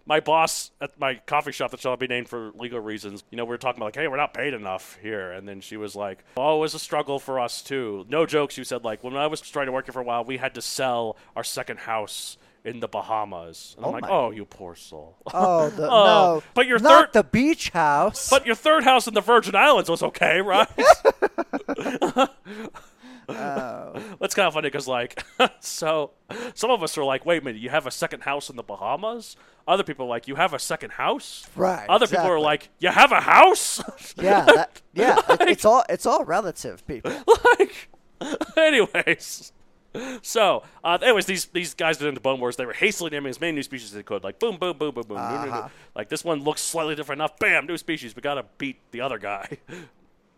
my 0.06 0.20
boss 0.20 0.70
at 0.80 0.98
my 1.00 1.14
coffee 1.26 1.52
shop 1.52 1.72
that 1.72 1.80
shall 1.80 1.96
be 1.96 2.06
named 2.06 2.28
for 2.28 2.52
legal 2.54 2.80
reasons. 2.80 3.24
You 3.30 3.36
know, 3.36 3.44
we 3.44 3.50
were 3.50 3.58
talking 3.58 3.78
about 3.78 3.86
like, 3.86 3.96
hey, 3.96 4.08
we're 4.08 4.16
not 4.16 4.32
paid 4.34 4.54
enough 4.54 4.96
here, 5.02 5.32
and 5.32 5.48
then 5.48 5.60
she 5.60 5.76
was 5.76 5.94
like, 5.96 6.24
oh, 6.36 6.56
it 6.56 6.60
was 6.60 6.74
a 6.74 6.78
struggle 6.78 7.18
for 7.18 7.40
us 7.40 7.60
too. 7.62 8.06
No 8.08 8.24
jokes. 8.26 8.54
She 8.54 8.64
said 8.64 8.84
like, 8.84 9.02
when 9.04 9.16
I 9.16 9.26
was 9.26 9.40
trying 9.40 9.66
to 9.66 9.72
work 9.72 9.86
here 9.86 9.92
for 9.92 10.00
a 10.00 10.04
while, 10.04 10.24
we 10.24 10.36
had 10.36 10.54
to 10.54 10.62
sell 10.62 11.16
our 11.34 11.44
second 11.44 11.80
house 11.80 12.38
in 12.64 12.80
the 12.80 12.88
Bahamas. 12.88 13.74
And 13.76 13.84
I'm 13.86 13.90
Oh 13.90 13.92
like, 13.92 14.02
my- 14.02 14.08
oh, 14.10 14.30
you 14.30 14.44
poor 14.44 14.74
soul. 14.74 15.16
Oh, 15.34 15.68
the, 15.70 15.86
Oh, 15.90 16.04
no! 16.38 16.42
but 16.54 16.66
your 16.66 16.78
not 16.80 17.12
third- 17.12 17.12
the 17.12 17.24
beach 17.28 17.70
house. 17.70 18.28
But 18.30 18.44
your 18.46 18.54
third 18.56 18.84
house 18.84 19.06
in 19.06 19.14
the 19.14 19.20
Virgin 19.20 19.54
Islands 19.54 19.88
was 19.90 20.02
okay, 20.02 20.40
right? 20.40 20.68
That's 24.20 24.34
kind 24.34 24.46
of 24.48 24.54
funny 24.54 24.68
because, 24.68 24.86
like, 24.88 25.22
so 25.60 26.12
some 26.54 26.70
of 26.70 26.82
us 26.82 26.96
are 26.98 27.04
like, 27.04 27.26
wait 27.26 27.42
a 27.42 27.44
minute, 27.44 27.60
you 27.60 27.70
have 27.70 27.86
a 27.86 27.90
second 27.90 28.22
house 28.22 28.50
in 28.50 28.56
the 28.56 28.62
Bahamas? 28.62 29.36
Other 29.68 29.82
people 29.82 30.06
are 30.06 30.08
like, 30.08 30.28
you 30.28 30.36
have 30.36 30.54
a 30.54 30.58
second 30.58 30.90
house? 30.92 31.46
Right, 31.56 31.88
Other 31.88 32.06
people 32.06 32.26
are 32.26 32.38
like, 32.40 32.68
you 32.78 32.88
have 32.88 33.10
a 33.12 33.20
house? 33.20 33.82
yeah, 34.16 34.44
that, 34.44 34.80
yeah, 34.94 35.20
it- 35.30 35.48
it's 35.48 35.64
all 35.64 35.84
it's 35.88 36.06
all 36.06 36.24
relative, 36.24 36.86
people. 36.86 37.12
like, 37.58 37.88
anyways. 38.56 39.52
So, 40.20 40.62
uh, 40.84 40.98
anyways, 41.00 41.24
these 41.24 41.46
these 41.46 41.72
guys 41.72 41.96
did 41.96 42.08
into 42.08 42.20
Bone 42.20 42.38
Wars. 42.38 42.56
They 42.56 42.66
were 42.66 42.74
hastily 42.74 43.08
naming 43.10 43.30
as 43.30 43.40
many 43.40 43.52
new 43.52 43.62
species 43.62 43.88
as 43.88 43.94
they 43.94 44.02
could. 44.02 44.22
Like, 44.24 44.38
boom, 44.38 44.58
boom, 44.58 44.76
boom, 44.76 44.92
boom, 44.94 45.04
boom. 45.08 45.16
new, 45.16 45.38
new, 45.38 45.44
new. 45.46 45.50
Uh-huh. 45.52 45.68
Like, 45.94 46.10
this 46.10 46.22
one 46.22 46.44
looks 46.44 46.60
slightly 46.60 46.94
different 46.94 47.20
enough. 47.20 47.38
Bam, 47.38 47.66
new 47.66 47.78
species. 47.78 48.14
We 48.14 48.20
gotta 48.20 48.44
beat 48.58 48.76
the 48.90 49.00
other 49.00 49.16
guy. 49.18 49.56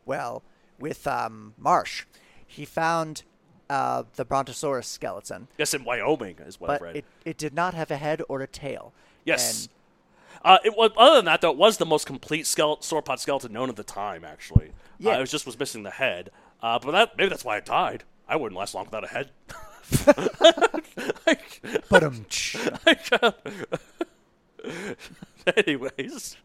Well, 0.06 0.42
with 0.78 1.06
um, 1.08 1.54
Marsh, 1.58 2.04
he 2.48 2.64
found 2.64 3.22
uh, 3.70 4.02
the 4.16 4.24
Brontosaurus 4.24 4.88
skeleton, 4.88 5.46
yes, 5.58 5.72
in 5.74 5.84
Wyoming 5.84 6.36
is 6.44 6.58
what 6.60 6.70
I've 6.70 6.78
but 6.80 6.84
read. 6.84 6.96
it, 6.96 7.04
it 7.24 7.38
did 7.38 7.54
not 7.54 7.74
have 7.74 7.90
a 7.92 7.96
head 7.96 8.22
or 8.28 8.40
a 8.40 8.46
tail. 8.48 8.92
Yes. 9.24 9.64
And 9.64 9.68
Uh, 10.44 10.58
it 10.64 10.76
was, 10.76 10.90
other 10.96 11.16
than 11.16 11.24
that, 11.26 11.40
though, 11.42 11.50
it 11.50 11.56
was 11.58 11.76
the 11.78 11.86
most 11.86 12.06
complete 12.06 12.46
skeleton, 12.46 12.82
sauropod 12.82 13.18
skeleton 13.18 13.52
known 13.52 13.68
at 13.68 13.76
the 13.76 13.82
time. 13.84 14.24
Actually, 14.24 14.70
Yeah. 14.98 15.12
uh, 15.12 15.18
it 15.18 15.20
was 15.20 15.30
just 15.30 15.44
was 15.46 15.58
missing 15.58 15.82
the 15.82 15.90
head. 15.90 16.30
Uh, 16.62 16.78
but 16.78 16.90
that 16.92 17.16
maybe 17.18 17.28
that's 17.28 17.44
why 17.44 17.56
it 17.58 17.64
died. 17.66 18.04
I 18.28 18.36
wouldn't 18.36 18.58
last 18.58 18.74
long 18.74 18.84
without 18.86 19.04
a 19.04 19.08
head. 19.08 19.30
but 21.90 22.02
um, 22.02 22.24
uh, 23.22 23.32
anyways. 25.56 26.36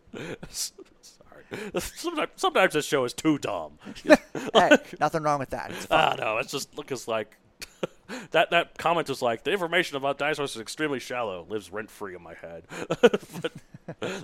Sometimes, 1.78 2.32
sometimes 2.36 2.74
this 2.74 2.86
show 2.86 3.04
is 3.06 3.14
too 3.14 3.38
dumb. 3.38 3.80
hey, 4.54 4.78
nothing 5.00 5.24
wrong 5.24 5.40
with 5.40 5.50
that. 5.52 5.72
It's. 5.72 5.88
Ah, 5.90 6.16
no, 6.18 6.38
it's 6.38 6.52
just 6.52 6.78
look 6.78 6.92
as 6.92 7.08
like 7.08 7.38
that. 8.32 8.52
That 8.52 8.78
comment 8.78 9.10
was 9.10 9.22
like 9.22 9.44
the 9.44 9.52
information 9.52 9.98
about 9.98 10.18
dinosaurs 10.18 10.56
is 10.56 10.62
extremely 10.62 11.00
shallow. 11.00 11.46
Lives 11.50 11.72
rent 11.72 11.90
free 11.90 12.16
in 12.16 12.22
my 12.22 12.34
head, 12.36 12.64
but 13.42 13.52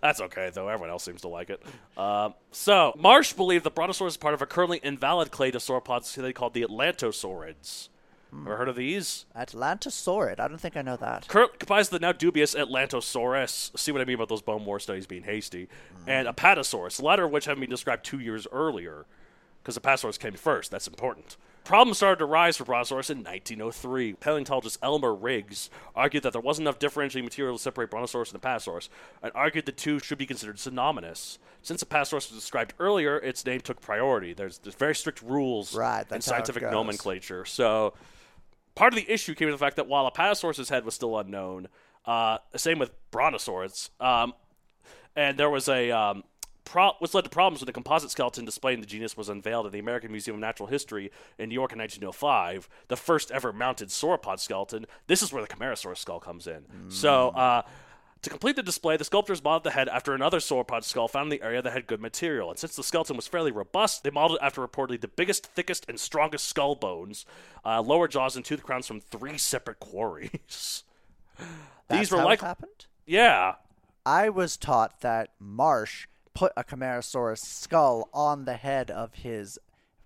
that's 0.02 0.22
okay 0.22 0.50
though. 0.54 0.68
Everyone 0.68 0.90
else 0.90 1.04
seems 1.04 1.22
to 1.22 1.28
like 1.28 1.50
it. 1.50 1.62
Um, 1.98 2.34
so 2.52 2.94
Marsh 2.98 3.34
believed 3.34 3.64
the 3.64 3.72
Brontosaurus 3.72 4.14
is 4.14 4.18
part 4.18 4.34
of 4.34 4.42
a 4.42 4.46
currently 4.46 4.80
invalid 4.84 5.32
clade 5.32 5.56
of 5.56 5.62
sauropods 5.62 6.14
they 6.14 6.34
called 6.34 6.54
the 6.54 6.64
Atlantosaurids. 6.64 7.90
Ever 8.32 8.58
heard 8.58 8.70
of 8.70 8.76
these? 8.76 9.26
Atlantosaurid. 9.36 10.40
I 10.40 10.48
don't 10.48 10.60
think 10.60 10.78
I 10.78 10.82
know 10.82 10.98
that. 10.98 11.28
Comprised 11.28 11.92
of 11.92 12.00
the 12.00 12.06
now 12.06 12.12
dubious 12.12 12.54
Atlantosaurus. 12.54 13.78
See 13.78 13.92
what 13.92 14.02
I 14.02 14.06
mean 14.06 14.16
about 14.16 14.30
those 14.30 14.42
bone 14.42 14.66
war 14.66 14.80
studies 14.80 15.08
being 15.08 15.24
hasty, 15.24 15.66
mm. 15.66 16.08
and 16.08 16.28
Apatosaurus, 16.28 16.98
the 16.98 17.06
latter 17.06 17.26
of 17.26 17.32
which 17.32 17.46
having 17.46 17.62
been 17.62 17.70
described 17.70 18.06
two 18.06 18.20
years 18.20 18.46
earlier, 18.52 19.06
because 19.62 19.78
Apatosaurus 19.78 20.20
came 20.20 20.34
first. 20.34 20.70
That's 20.70 20.88
important. 20.88 21.38
Problems 21.64 21.98
started 21.98 22.18
to 22.20 22.26
rise 22.26 22.58
for 22.58 22.66
Brontosaurus 22.66 23.12
in 23.12 23.20
1903. 23.20 24.14
Paleontologist 24.14 24.80
Elmer 24.82 25.14
Riggs 25.14 25.70
argued 25.96 26.24
that 26.24 26.34
there 26.34 26.42
wasn't 26.42 26.68
enough 26.68 26.80
differentiating 26.80 27.26
material 27.26 27.58
to 27.58 27.62
separate 27.62 27.92
Brontosaurus 27.92 28.32
and 28.32 28.42
Apatosaurus, 28.42 28.90
and 29.22 29.32
argued 29.36 29.66
the 29.66 29.72
two 29.72 30.00
should 30.00 30.18
be 30.18 30.26
considered 30.26 30.58
synonymous. 30.58 31.38
Since 31.62 31.84
Apatosaurus 31.84 32.32
was 32.32 32.40
described 32.40 32.74
earlier, 32.80 33.18
its 33.18 33.46
name 33.46 33.62
took 33.62 33.82
priority. 33.82 34.34
There's, 34.34 34.58
there's 34.60 34.76
very 34.76 34.96
strict 34.96 35.22
rules 35.22 35.76
Right, 35.76 36.02
in 36.02 36.08
that's 36.10 36.26
how 36.28 36.38
it 36.38 36.48
scientific 36.48 36.72
nomenclature. 36.72 37.46
So 37.46 37.94
part 38.76 38.94
of 38.94 39.00
the 39.00 39.12
issue 39.12 39.36
came 39.36 39.48
from 39.48 39.54
the 39.54 39.58
fact 39.58 39.76
that 39.76 39.88
while 39.88 40.10
Apatosaurus' 40.10 40.70
head 40.70 40.86
was 40.86 40.94
still 40.94 41.18
unknown, 41.18 41.68
uh, 42.06 42.38
same 42.56 42.80
with 42.80 42.92
Brontosaurus, 43.12 43.90
um, 44.00 44.34
and 45.16 45.38
there 45.38 45.50
was 45.50 45.68
a 45.68 45.92
um, 45.92 46.24
pro- 46.64 46.94
which 47.00 47.14
led 47.14 47.24
to 47.24 47.30
problems 47.30 47.62
when 47.62 47.66
the 47.66 47.74
composite 47.74 48.12
skeleton 48.12 48.46
displaying 48.46 48.80
the 48.80 48.86
genus 48.88 49.18
was 49.18 49.28
unveiled 49.30 49.66
at 49.66 49.72
the 49.72 49.80
American 49.80 50.12
Museum 50.12 50.36
of 50.36 50.42
Natural 50.42 50.68
History 50.68 51.12
in 51.38 51.50
New 51.50 51.56
York 51.56 51.74
in 51.74 51.80
1905, 51.80 52.70
the 52.88 52.96
first 52.96 53.32
ever 53.32 53.52
mounted 53.52 53.90
sauropod 53.90 54.40
skeleton. 54.40 54.86
This 55.08 55.22
is 55.22 55.34
where 55.34 55.42
the 55.42 55.48
Camarasaurus 55.48 55.98
skull 55.98 56.20
comes 56.20 56.48
in. 56.48 56.90
So. 56.90 57.30
Uh, 57.30 57.62
to 58.22 58.30
complete 58.30 58.56
the 58.56 58.64
display, 58.64 58.98
the 58.98 59.06
sculptors 59.06 59.44
modeled 59.44 59.64
the 59.64 59.72
head 59.72 59.88
after 59.88 60.14
another 60.14 60.40
sauropod 60.40 60.84
skull 60.84 61.08
found 61.08 61.32
in 61.32 61.40
the 61.40 61.46
area 61.46 61.62
that 61.62 61.72
had 61.72 61.88
good 61.88 62.02
material. 62.02 62.50
And 62.50 62.60
since 62.60 62.76
the 62.76 62.84
skeleton 62.84 63.16
was 63.16 63.28
fairly 63.28 63.52
robust, 63.52 64.04
they 64.04 64.10
modeled 64.10 64.40
it 64.42 64.46
after 64.46 64.66
reportedly 64.66 65.00
the 65.00 65.08
biggest, 65.08 65.46
thickest, 65.48 65.86
and 65.88 66.00
strongest 66.00 66.48
skull 66.48 66.76
bones, 66.76 67.26
uh, 67.66 67.82
lower 67.82 68.08
jaws, 68.08 68.36
and 68.36 68.44
tooth 68.44 68.64
crowns 68.64 68.88
from 68.88 69.00
three 69.00 69.38
separate 69.38 69.80
quarries. 69.80 70.84
That's 71.88 72.00
These 72.00 72.12
were 72.12 72.18
how 72.18 72.26
like, 72.26 72.42
it 72.42 72.46
happened. 72.46 72.86
yeah, 73.06 73.56
I 74.06 74.30
was 74.30 74.58
taught 74.58 75.02
that 75.02 75.30
Marsh 75.40 76.08
put 76.34 76.52
a 76.58 76.64
Camarasaurus 76.64 77.40
skull 77.40 78.10
on 78.14 78.46
the 78.46 78.56
head 78.56 78.92
of 78.92 79.14
his 79.14 79.58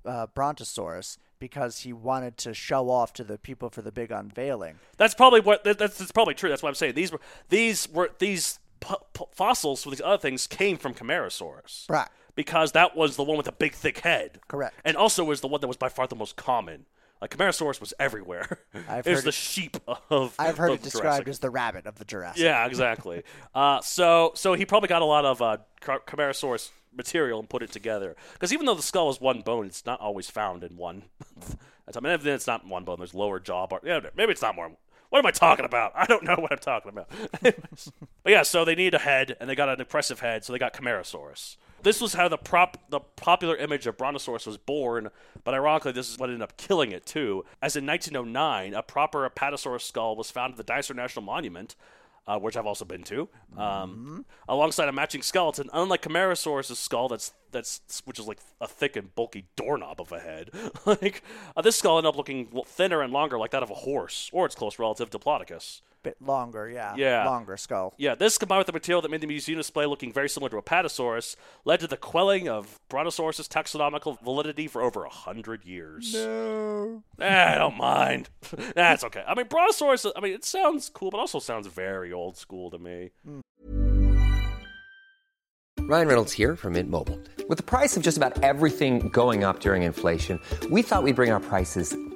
uh, 0.06 0.28
Brontosaurus 0.28 1.18
because 1.44 1.80
he 1.80 1.92
wanted 1.92 2.38
to 2.38 2.54
show 2.54 2.90
off 2.90 3.12
to 3.12 3.22
the 3.22 3.38
people 3.38 3.70
for 3.70 3.82
the 3.82 3.92
big 3.92 4.12
unveiling. 4.12 4.76
That's 4.96 5.14
probably 5.14 5.42
what. 5.42 5.66
That's, 5.66 5.98
that's 5.98 6.12
probably 6.14 6.36
true. 6.36 6.48
That's 6.48 6.64
what 6.64 6.70
I'm 6.70 6.76
saying. 6.76 6.94
These 6.94 7.12
were 7.12 7.20
these 7.50 7.90
were 7.90 8.12
these 8.20 8.60
p- 8.80 8.96
p- 9.14 9.26
fossils 9.34 9.84
for 9.84 9.90
these 9.90 10.00
other 10.00 10.18
things 10.18 10.48
came 10.48 10.78
from 10.78 10.94
Camarasaurus. 10.94 11.90
Right. 11.90 12.08
because 12.36 12.72
that 12.72 12.96
was 12.96 13.18
the 13.18 13.24
one 13.24 13.36
with 13.36 13.46
the 13.48 13.52
big 13.52 13.74
thick 13.74 14.00
head. 14.00 14.40
Correct. 14.48 14.74
And 14.86 14.96
also 14.96 15.26
was 15.26 15.42
the 15.42 15.50
one 15.50 15.60
that 15.60 15.68
was 15.68 15.76
by 15.76 15.90
far 15.90 16.08
the 16.08 16.16
most 16.16 16.38
common. 16.38 16.86
Like 17.22 17.36
Camarasaurus 17.36 17.82
was 17.82 17.94
everywhere. 18.00 18.60
I've 18.88 19.06
it 19.06 19.10
was 19.12 19.20
heard 19.20 19.24
the 19.26 19.30
it- 19.30 19.34
sheep 19.34 19.76
of. 20.10 20.34
I've 20.40 20.58
heard 20.58 20.70
of 20.72 20.76
it 20.80 20.84
described 20.84 21.04
Jurassic. 21.26 21.28
as 21.28 21.40
the 21.40 21.50
rabbit 21.50 21.86
of 21.88 21.96
the 22.00 22.06
Jurassic. 22.06 22.42
Yeah, 22.42 22.66
exactly. 22.66 23.24
uh, 23.54 23.82
so 23.82 24.32
so 24.36 24.54
he 24.54 24.66
probably 24.66 24.88
got 24.88 25.02
a 25.02 25.06
lot 25.06 25.26
of 25.26 25.42
uh, 25.42 25.58
Camarasaurus 25.82 26.70
material 26.96 27.40
and 27.40 27.50
put 27.50 27.64
it 27.64 27.72
together. 27.72 28.16
Because 28.34 28.54
even 28.54 28.66
though 28.66 28.76
the 28.76 28.82
skull 28.82 29.10
is 29.10 29.20
one 29.22 29.42
bone, 29.42 29.66
it's 29.66 29.86
not 29.86 30.00
always 30.00 30.30
found 30.30 30.64
in 30.64 30.78
one. 30.78 31.04
I 31.96 32.00
mean, 32.00 32.18
it's 32.26 32.48
not 32.48 32.66
one 32.66 32.86
bone. 32.86 32.98
There's 33.00 33.14
lower 33.14 33.40
jaw 33.40 33.68
bar. 33.68 33.82
Yeah, 33.84 34.00
maybe 34.16 34.32
it's 34.32 34.42
not 34.42 34.56
more. 34.56 34.72
What 35.10 35.20
am 35.20 35.26
I 35.28 35.32
talking 35.32 35.66
about? 35.66 35.92
I 35.96 36.06
don't 36.06 36.24
know 36.24 36.36
what 36.36 36.52
I'm 36.52 36.58
talking 36.58 36.90
about. 36.90 37.10
But 38.24 38.32
yeah, 38.32 38.44
so 38.44 38.64
they 38.64 38.74
need 38.74 38.94
a 38.94 39.00
head, 39.00 39.36
and 39.42 39.50
they 39.50 39.56
got 39.56 39.68
an 39.68 39.82
impressive 39.82 40.22
head, 40.22 40.46
so 40.46 40.54
they 40.54 40.60
got 40.60 40.74
Camarasaurus. 40.74 41.58
This 41.82 42.00
was 42.00 42.14
how 42.14 42.30
the 42.30 42.38
prop 42.38 42.78
the 42.90 43.02
popular 43.02 43.58
image 43.58 43.86
of 43.86 43.98
Brontosaurus 43.98 44.46
was 44.46 44.58
born, 44.58 45.10
but 45.44 45.54
ironically, 45.54 45.92
this 45.92 46.10
is 46.10 46.18
what 46.18 46.30
ended 46.30 46.42
up 46.42 46.56
killing 46.56 46.94
it 46.94 47.06
too. 47.06 47.44
As 47.62 47.76
in 47.76 47.86
1909, 47.86 48.74
a 48.74 48.82
proper 48.82 49.30
Apatosaurus 49.30 49.82
skull 49.82 50.16
was 50.16 50.32
found 50.32 50.54
at 50.54 50.58
the 50.58 50.64
Dinosaur 50.64 50.96
National 50.96 51.26
Monument, 51.26 51.76
uh, 52.28 52.40
which 52.40 52.56
I've 52.56 52.66
also 52.66 52.86
been 52.86 53.04
to, 53.04 53.28
um, 53.58 54.26
alongside 54.48 54.90
a 54.90 54.92
matching 54.92 55.22
skeleton. 55.22 55.70
Unlike 55.74 56.04
Camarasaurus' 56.04 56.76
skull, 56.76 57.10
that's 57.10 57.34
that's 57.52 57.82
which 58.06 58.20
is 58.20 58.28
like 58.28 58.40
a 58.62 58.68
thick 58.68 58.96
and 58.96 59.14
bulky 59.14 59.46
doorknob 59.56 60.00
of 60.00 60.12
a 60.12 60.20
head. 60.20 60.52
like 60.86 61.24
uh, 61.56 61.62
this 61.62 61.78
skull 61.78 61.98
ended 61.98 62.10
up 62.10 62.18
looking 62.18 62.64
thinner 62.66 63.02
and 63.02 63.12
longer, 63.12 63.38
like 63.38 63.52
that 63.52 63.64
of 63.64 63.70
a 63.70 63.76
horse, 63.76 64.30
or 64.34 64.46
its 64.46 64.56
close 64.56 64.80
relative 64.80 65.10
Diplodocus. 65.10 65.82
Bit 66.04 66.18
longer, 66.22 66.70
yeah. 66.70 66.96
Yeah. 66.98 67.26
Longer 67.26 67.56
skull. 67.56 67.94
Yeah, 67.98 68.14
this 68.14 68.38
combined 68.38 68.60
with 68.60 68.68
the 68.68 68.74
material 68.74 69.02
that 69.02 69.10
made 69.10 69.22
the 69.22 69.28
museum 69.28 69.58
display 69.58 69.86
looking 69.86 70.12
very 70.12 70.28
similar 70.28 70.50
to 70.50 70.58
Apatosaurus 70.58 71.38
led 71.64 71.80
to 71.80 71.88
the 71.88 71.96
quelling 71.96 72.50
of 72.50 72.80
Brontosaurus' 72.90 73.48
taxonomical 73.48 74.22
validity 74.22 74.68
for 74.68 74.82
over 74.82 75.06
a 75.06 75.10
hundred 75.10 75.64
years. 75.64 76.14
No. 76.14 77.04
Eh, 77.20 77.54
I 77.54 77.58
don't 77.58 77.78
mind. 77.78 78.30
That's 78.76 79.06
okay. 79.06 79.24
I 79.26 79.34
mean, 79.34 79.48
Brontosaurus, 79.48 80.06
I 80.14 80.20
mean, 80.20 80.34
it 80.34 80.44
sounds 80.44 80.90
cool, 80.90 81.10
but 81.10 81.20
also 81.20 81.40
sounds 81.40 81.68
very 81.68 82.12
old 82.12 82.36
school 82.36 82.70
to 82.72 82.78
me. 82.78 83.12
Ryan 85.80 86.08
Reynolds 86.08 86.34
here 86.34 86.56
from 86.56 86.74
Mint 86.74 86.90
Mobile. 86.90 87.20
With 87.50 87.58
the 87.58 87.64
price 87.64 87.96
of 87.98 88.04
just 88.04 88.18
about 88.18 88.42
everything 88.44 89.10
going 89.10 89.44
up 89.44 89.60
during 89.60 89.84
inflation, 89.84 90.40
we 90.70 90.82
thought 90.82 91.04
we'd 91.04 91.16
bring 91.16 91.32
our 91.32 91.42
prices 91.42 91.96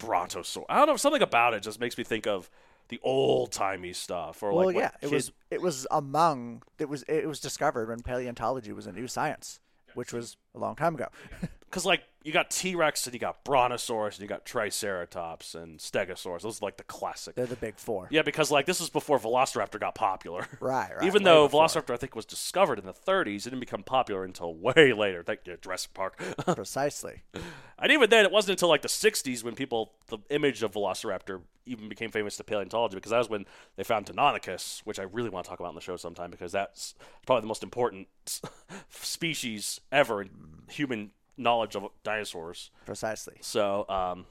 Brontosaurus. 0.00 0.66
I 0.68 0.78
don't 0.78 0.88
know. 0.88 0.96
Something 0.96 1.22
about 1.22 1.54
it 1.54 1.62
just 1.62 1.78
makes 1.80 1.96
me 1.96 2.04
think 2.04 2.26
of 2.26 2.50
the 2.88 2.98
old 3.02 3.52
timey 3.52 3.92
stuff. 3.92 4.42
Or 4.42 4.52
Well, 4.52 4.66
like 4.66 4.76
yeah, 4.76 4.90
it 5.00 5.08
kid- 5.08 5.12
was 5.12 5.32
it 5.50 5.62
was 5.62 5.86
among 5.90 6.62
it 6.78 6.88
was 6.88 7.04
it 7.04 7.28
was 7.28 7.38
discovered 7.40 7.88
when 7.88 8.00
paleontology 8.00 8.72
was 8.72 8.86
a 8.86 8.92
new 8.92 9.06
science, 9.06 9.60
which 9.94 10.12
was 10.12 10.36
a 10.54 10.58
long 10.58 10.74
time 10.74 10.94
ago. 10.96 11.06
because 11.60 11.86
like 11.86 12.02
you 12.22 12.32
got 12.32 12.50
T 12.50 12.74
Rex 12.74 13.06
and 13.06 13.14
you 13.14 13.20
got 13.20 13.44
Brontosaurus 13.44 14.16
and 14.16 14.22
you 14.22 14.28
got 14.28 14.44
Triceratops 14.44 15.54
and 15.54 15.78
Stegosaurus. 15.78 16.42
Those 16.42 16.60
are 16.60 16.64
like 16.66 16.76
the 16.76 16.84
classic. 16.84 17.34
They're 17.34 17.46
the 17.46 17.56
big 17.56 17.76
four. 17.78 18.08
Yeah, 18.10 18.22
because 18.22 18.50
like 18.50 18.66
this 18.66 18.80
was 18.80 18.90
before 18.90 19.18
Velociraptor 19.18 19.80
got 19.80 19.94
popular. 19.94 20.46
Right, 20.60 20.90
right, 20.94 21.06
Even 21.06 21.22
though 21.22 21.46
before. 21.46 21.64
Velociraptor 21.66 21.94
I 21.94 21.96
think 21.96 22.14
was 22.14 22.26
discovered 22.26 22.78
in 22.78 22.84
the 22.84 22.92
30s, 22.92 23.38
it 23.38 23.44
didn't 23.44 23.60
become 23.60 23.82
popular 23.82 24.24
until 24.24 24.54
way 24.54 24.92
later. 24.92 25.22
Thank 25.22 25.40
you, 25.46 25.56
Jurassic 25.60 25.94
Park. 25.94 26.18
Precisely. 26.54 27.22
and 27.78 27.90
even 27.90 28.10
then, 28.10 28.24
it 28.26 28.30
wasn't 28.30 28.52
until 28.52 28.68
like 28.68 28.82
the 28.82 28.88
60s 28.88 29.42
when 29.42 29.54
people 29.54 29.92
the 30.08 30.18
image 30.28 30.62
of 30.62 30.72
Velociraptor 30.72 31.40
even 31.64 31.88
became 31.88 32.10
famous 32.10 32.36
to 32.36 32.44
paleontology 32.44 32.96
because 32.96 33.10
that 33.10 33.18
was 33.18 33.30
when 33.30 33.46
they 33.76 33.84
found 33.84 34.06
Deinonychus, 34.06 34.80
which 34.80 34.98
I 34.98 35.04
really 35.04 35.30
want 35.30 35.44
to 35.44 35.48
talk 35.50 35.60
about 35.60 35.70
in 35.70 35.74
the 35.76 35.80
show 35.80 35.96
sometime 35.96 36.30
because 36.30 36.52
that's 36.52 36.94
probably 37.26 37.42
the 37.42 37.46
most 37.48 37.62
important 37.62 38.08
species 38.90 39.80
ever 39.90 40.20
in 40.22 40.30
human 40.68 41.12
knowledge 41.40 41.74
of 41.74 41.88
dinosaurs. 42.04 42.70
Precisely. 42.86 43.38
So, 43.40 43.88
um, 43.88 44.26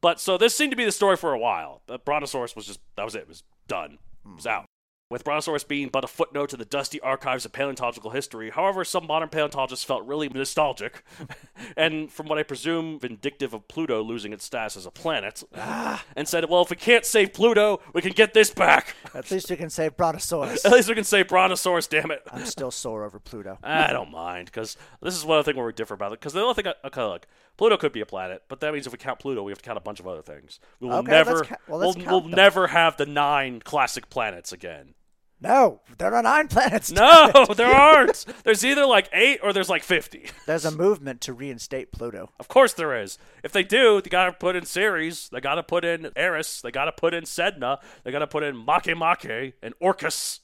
but 0.00 0.20
so 0.20 0.38
this 0.38 0.54
seemed 0.54 0.72
to 0.72 0.76
be 0.76 0.84
the 0.84 0.92
story 0.92 1.16
for 1.16 1.32
a 1.32 1.38
while. 1.38 1.82
The 1.86 1.98
Brontosaurus 1.98 2.56
was 2.56 2.66
just 2.66 2.80
that 2.96 3.04
was 3.04 3.14
it. 3.14 3.22
It 3.22 3.28
was 3.28 3.42
done. 3.68 3.98
It 4.24 4.36
was 4.36 4.46
out. 4.46 4.66
With 5.12 5.24
Brontosaurus 5.24 5.64
being 5.64 5.90
but 5.90 6.04
a 6.04 6.06
footnote 6.06 6.48
to 6.48 6.56
the 6.56 6.64
dusty 6.64 6.98
archives 7.00 7.44
of 7.44 7.52
paleontological 7.52 8.12
history, 8.12 8.48
however, 8.48 8.82
some 8.82 9.06
modern 9.06 9.28
paleontologists 9.28 9.84
felt 9.84 10.06
really 10.06 10.26
nostalgic, 10.30 11.04
and 11.76 12.10
from 12.10 12.28
what 12.28 12.38
I 12.38 12.42
presume, 12.42 12.98
vindictive 12.98 13.52
of 13.52 13.68
Pluto 13.68 14.02
losing 14.02 14.32
its 14.32 14.46
status 14.46 14.74
as 14.74 14.86
a 14.86 14.90
planet, 14.90 15.42
ah. 15.54 16.02
and 16.16 16.26
said, 16.26 16.48
"Well, 16.48 16.62
if 16.62 16.70
we 16.70 16.76
can't 16.76 17.04
save 17.04 17.34
Pluto, 17.34 17.82
we 17.92 18.00
can 18.00 18.12
get 18.12 18.32
this 18.32 18.50
back. 18.50 18.96
At 19.14 19.30
least 19.30 19.50
we 19.50 19.56
can 19.56 19.68
save 19.68 19.98
Brontosaurus. 19.98 20.64
At 20.64 20.72
least 20.72 20.88
we 20.88 20.94
can 20.94 21.04
save 21.04 21.28
Brontosaurus. 21.28 21.88
Damn 21.88 22.10
it." 22.10 22.22
I'm 22.32 22.46
still 22.46 22.70
sore 22.70 23.04
over 23.04 23.18
Pluto. 23.18 23.58
I 23.62 23.92
don't 23.92 24.10
mind 24.10 24.46
because 24.46 24.78
this 25.02 25.14
is 25.14 25.26
one 25.26 25.36
other 25.36 25.44
thing 25.44 25.58
where 25.58 25.66
we 25.66 25.74
differ 25.74 25.92
about 25.92 26.12
it. 26.12 26.20
Because 26.20 26.32
the 26.32 26.42
other 26.42 26.54
thing, 26.54 26.72
I, 26.72 26.86
okay, 26.86 27.02
look, 27.02 27.26
Pluto 27.58 27.76
could 27.76 27.92
be 27.92 28.00
a 28.00 28.06
planet, 28.06 28.44
but 28.48 28.60
that 28.60 28.72
means 28.72 28.86
if 28.86 28.92
we 28.94 28.98
count 28.98 29.18
Pluto, 29.18 29.42
we 29.42 29.52
have 29.52 29.58
to 29.58 29.64
count 29.64 29.76
a 29.76 29.82
bunch 29.82 30.00
of 30.00 30.06
other 30.06 30.22
things. 30.22 30.58
We 30.80 30.88
will 30.88 30.96
Okay, 30.96 31.12
never, 31.12 31.44
ca- 31.44 31.56
well, 31.68 31.80
we'll, 31.80 32.06
we'll 32.06 32.28
never 32.28 32.68
have 32.68 32.96
the 32.96 33.04
nine 33.04 33.60
classic 33.60 34.08
planets 34.08 34.52
again. 34.52 34.94
No, 35.42 35.80
there 35.98 36.14
are 36.14 36.22
nine 36.22 36.46
planets. 36.46 36.92
No, 36.92 37.46
there 37.56 37.66
aren't. 37.66 38.24
There's 38.44 38.64
either 38.64 38.86
like 38.86 39.08
eight 39.12 39.40
or 39.42 39.52
there's 39.52 39.68
like 39.68 39.82
fifty. 39.82 40.26
There's 40.46 40.64
a 40.64 40.70
movement 40.70 41.20
to 41.22 41.32
reinstate 41.32 41.90
Pluto. 41.90 42.30
Of 42.38 42.46
course 42.46 42.72
there 42.72 42.96
is. 43.00 43.18
If 43.42 43.50
they 43.50 43.64
do, 43.64 44.00
they 44.00 44.08
gotta 44.08 44.32
put 44.32 44.54
in 44.54 44.64
Ceres, 44.64 45.28
they 45.30 45.40
gotta 45.40 45.64
put 45.64 45.84
in 45.84 46.10
Eris, 46.14 46.60
they 46.60 46.70
gotta 46.70 46.92
put 46.92 47.12
in 47.12 47.24
Sedna, 47.24 47.78
they 48.04 48.12
gotta 48.12 48.28
put 48.28 48.44
in 48.44 48.54
Makemake 48.54 49.54
and 49.62 49.74
Orcus. 49.80 50.40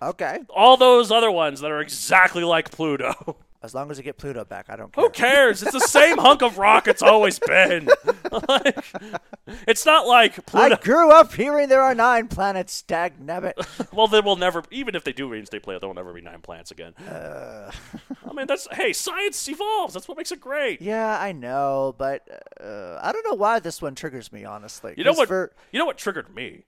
Okay. 0.00 0.40
All 0.48 0.76
those 0.76 1.10
other 1.10 1.30
ones 1.30 1.60
that 1.60 1.70
are 1.70 1.80
exactly 1.80 2.44
like 2.44 2.70
Pluto. 2.70 3.36
As 3.62 3.74
long 3.74 3.90
as 3.90 3.98
you 3.98 4.04
get 4.04 4.16
Pluto 4.18 4.44
back, 4.44 4.66
I 4.68 4.76
don't 4.76 4.92
care. 4.92 5.04
Who 5.04 5.10
cares? 5.10 5.62
It's 5.62 5.72
the 5.72 5.80
same 5.80 6.18
hunk 6.18 6.42
of 6.42 6.58
rock 6.58 6.86
it's 6.88 7.02
always 7.02 7.38
been. 7.38 7.88
Like, 8.48 8.84
it's 9.66 9.86
not 9.86 10.06
like 10.06 10.44
Pluto. 10.46 10.74
I 10.74 10.78
grew 10.78 11.10
up 11.10 11.32
hearing 11.32 11.68
there 11.68 11.80
are 11.80 11.94
nine 11.94 12.28
planets, 12.28 12.82
dag 12.82 13.14
nabbit. 13.24 13.54
Well, 13.92 14.08
there 14.08 14.20
will 14.22 14.36
never, 14.36 14.62
even 14.70 14.94
if 14.94 15.04
they 15.04 15.12
do 15.12 15.28
reinstate 15.28 15.62
Pluto, 15.62 15.78
there 15.80 15.88
will 15.88 15.94
never 15.94 16.12
be 16.12 16.20
nine 16.20 16.40
planets 16.42 16.70
again. 16.70 16.92
Uh. 16.96 17.70
I 18.28 18.32
mean, 18.34 18.46
that's 18.46 18.68
hey, 18.72 18.92
science 18.92 19.48
evolves. 19.48 19.94
That's 19.94 20.06
what 20.08 20.18
makes 20.18 20.32
it 20.32 20.40
great. 20.40 20.82
yeah, 20.82 21.18
I 21.18 21.32
know, 21.32 21.94
but 21.96 22.28
uh, 22.60 22.98
I 23.00 23.12
don't 23.12 23.24
know 23.24 23.34
why 23.36 23.58
this 23.58 23.80
one 23.80 23.94
triggers 23.94 24.30
me, 24.32 24.44
honestly. 24.44 24.92
You 24.98 25.04
know 25.04 25.12
what? 25.12 25.28
For, 25.28 25.52
You 25.72 25.78
know 25.78 25.86
what 25.86 25.96
triggered 25.96 26.34
me? 26.34 26.64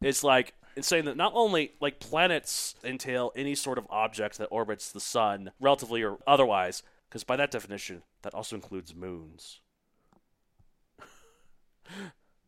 It's 0.00 0.24
like 0.24 0.54
it's 0.80 0.88
saying 0.88 1.04
that 1.04 1.16
not 1.16 1.32
only 1.34 1.72
like 1.80 2.00
planets 2.00 2.74
entail 2.84 3.32
any 3.36 3.54
sort 3.54 3.78
of 3.78 3.86
object 3.90 4.38
that 4.38 4.46
orbits 4.46 4.90
the 4.90 5.00
sun, 5.00 5.52
relatively 5.60 6.02
or 6.02 6.18
otherwise, 6.26 6.82
because 7.08 7.24
by 7.24 7.36
that 7.36 7.50
definition, 7.50 8.02
that 8.22 8.34
also 8.34 8.56
includes 8.56 8.94
moons. 8.94 9.60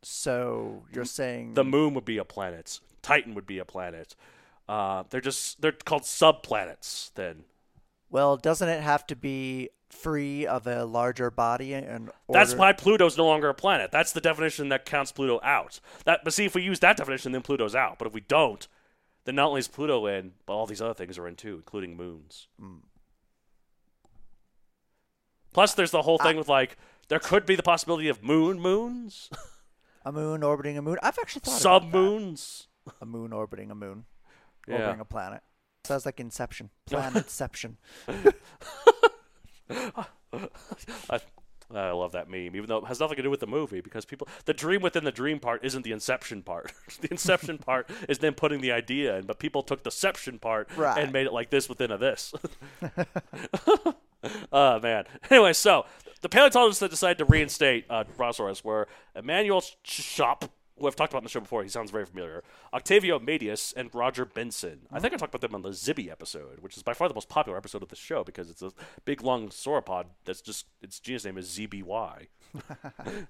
so 0.03 0.85
you're 0.93 1.05
saying 1.05 1.55
The 1.55 1.65
moon 1.65 1.95
would 1.95 2.05
be 2.05 2.19
a 2.19 2.25
planet. 2.25 2.81
Titan 3.03 3.35
would 3.35 3.47
be 3.47 3.59
a 3.59 3.65
planet. 3.65 4.15
Uh, 4.69 5.05
they're 5.11 5.21
just 5.21 5.61
they're 5.61 5.73
called 5.73 6.03
subplanets. 6.03 7.13
Then 7.15 7.45
well, 8.13 8.37
doesn't 8.37 8.69
it 8.69 8.83
have 8.83 9.07
to 9.09 9.17
be 9.17 9.71
free 9.91 10.47
of 10.47 10.67
a 10.67 10.85
larger 10.85 11.31
body 11.31 11.75
and 11.75 12.11
that's 12.29 12.55
why 12.55 12.73
Pluto's 12.73 13.19
no 13.19 13.27
longer 13.27 13.49
a 13.49 13.55
planet. 13.55 13.91
That's 13.91 14.13
the 14.13 14.21
definition 14.21 14.71
that 14.71 14.87
counts 14.87 15.13
Pluto 15.13 15.41
out. 15.43 15.81
That 16.05 16.21
but 16.25 16.33
see 16.33 16.45
if 16.45 16.55
we 16.55 16.63
use 16.63 16.81
that 16.81 16.97
definition, 16.97 17.33
then 17.33 17.43
Pluto's 17.43 17.75
out. 17.75 17.99
But 17.99 18.07
if 18.09 18.15
we 18.15 18.21
don't, 18.21 18.67
then 19.25 19.35
not 19.35 19.49
only 19.49 19.59
is 19.59 19.69
Pluto 19.69 20.07
in, 20.07 20.33
but 20.47 20.55
all 20.55 20.67
these 20.67 20.81
other 20.81 20.95
things 20.95 21.19
are 21.19 21.29
in 21.29 21.37
too, 21.37 21.57
including 21.57 21.97
moons. 21.97 22.49
Hmm. 22.59 22.77
Plus, 25.53 25.75
there's 25.75 25.91
the 25.91 26.03
whole 26.03 26.19
thing 26.19 26.37
with 26.39 26.49
like 26.49 26.79
there 27.09 27.19
could 27.19 27.45
be 27.45 27.57
the 27.57 27.63
possibility 27.63 28.09
of 28.09 28.23
moon 28.23 28.59
moons, 28.59 29.29
A 30.05 30.13
moon 30.13 30.43
orbiting 30.43 30.77
a 30.77 30.83
moon. 30.83 30.99
I've 31.03 31.19
actually 31.19 31.41
thought 31.41 31.61
sub 31.61 31.85
moons. 31.93 32.69
A 33.01 33.07
moon 33.07 33.33
orbiting 33.33 33.71
a 33.71 33.75
moon. 33.75 34.05
Yeah. 34.67 34.75
Orbiting 34.75 35.01
a 35.01 35.05
planet. 35.05 35.43
Sounds 35.85 36.07
like 36.07 36.21
Inception. 36.21 36.71
Planetception. 36.91 37.77
I, 41.11 41.21
I 41.75 41.91
love 41.93 42.13
that 42.13 42.29
meme, 42.29 42.55
even 42.55 42.67
though 42.67 42.79
it 42.79 42.87
has 42.87 43.01
nothing 43.01 43.17
to 43.17 43.23
do 43.23 43.31
with 43.31 43.41
the 43.41 43.47
movie 43.47 43.81
because 43.81 44.05
people 44.05 44.29
the 44.45 44.53
dream 44.55 44.83
within 44.83 45.05
the 45.05 45.13
dream 45.13 45.39
part 45.41 45.65
isn't 45.65 45.83
the 45.83 45.93
inception 45.93 46.43
part. 46.43 46.73
the 47.01 47.09
inception 47.11 47.59
part 47.67 47.89
is 48.09 48.19
them 48.19 48.35
putting 48.35 48.61
the 48.61 48.73
idea 48.73 49.17
in, 49.17 49.27
but 49.27 49.39
people 49.39 49.63
took 49.63 49.83
the 49.83 49.91
deception 49.91 50.39
part 50.39 50.69
Right. 50.77 50.99
and 51.03 51.13
made 51.13 51.27
it 51.27 51.33
like 51.33 51.51
this 51.51 51.69
within 51.69 51.91
a 51.91 51.99
this. 51.99 52.33
oh 54.53 54.81
man. 54.81 55.05
Anyway, 55.31 55.53
so 55.53 55.87
the 56.21 56.29
paleontologists 56.29 56.81
that 56.81 56.91
decided 56.91 57.19
to 57.19 57.25
reinstate 57.25 57.87
uh, 57.91 58.05
Brontosaurus 58.17 58.63
were 58.63 58.87
Emanuel 59.17 59.63
Tschopp, 59.85 60.49
who 60.79 60.87
I've 60.87 60.97
talked 60.97 61.13
about 61.13 61.23
in 61.23 61.25
the 61.25 61.31
show 61.31 61.41
before. 61.41 61.63
He 61.63 61.69
sounds 61.69 61.91
very 61.91 62.07
familiar. 62.07 62.43
Octávio 62.73 63.21
Mateus 63.21 63.73
and 63.73 63.95
Roger 63.95 64.25
Benson. 64.25 64.81
I 64.91 65.01
think 65.01 65.15
I 65.15 65.17
talked 65.17 65.35
about 65.35 65.47
them 65.47 65.55
on 65.55 65.63
the 65.63 65.71
Zibby 65.71 66.11
episode, 66.11 66.61
which 66.61 66.77
is 66.77 66.83
by 66.83 66.95
far 66.95 67.09
the 67.09 67.15
most 67.15 67.29
popular 67.29 67.59
episode 67.59 67.83
of 67.83 67.89
the 67.89 67.97
show 67.97 68.25
because 68.25 68.51
it's 68.51 68.63
a 68.63 68.73
big 69.05 69.23
long 69.23 69.49
sauropod 69.49 70.07
that's 70.25 70.41
just 70.41 70.67
its 70.81 70.99
genus 71.01 71.25
name 71.25 71.39
is 71.39 71.59
ZBY. 71.59 72.27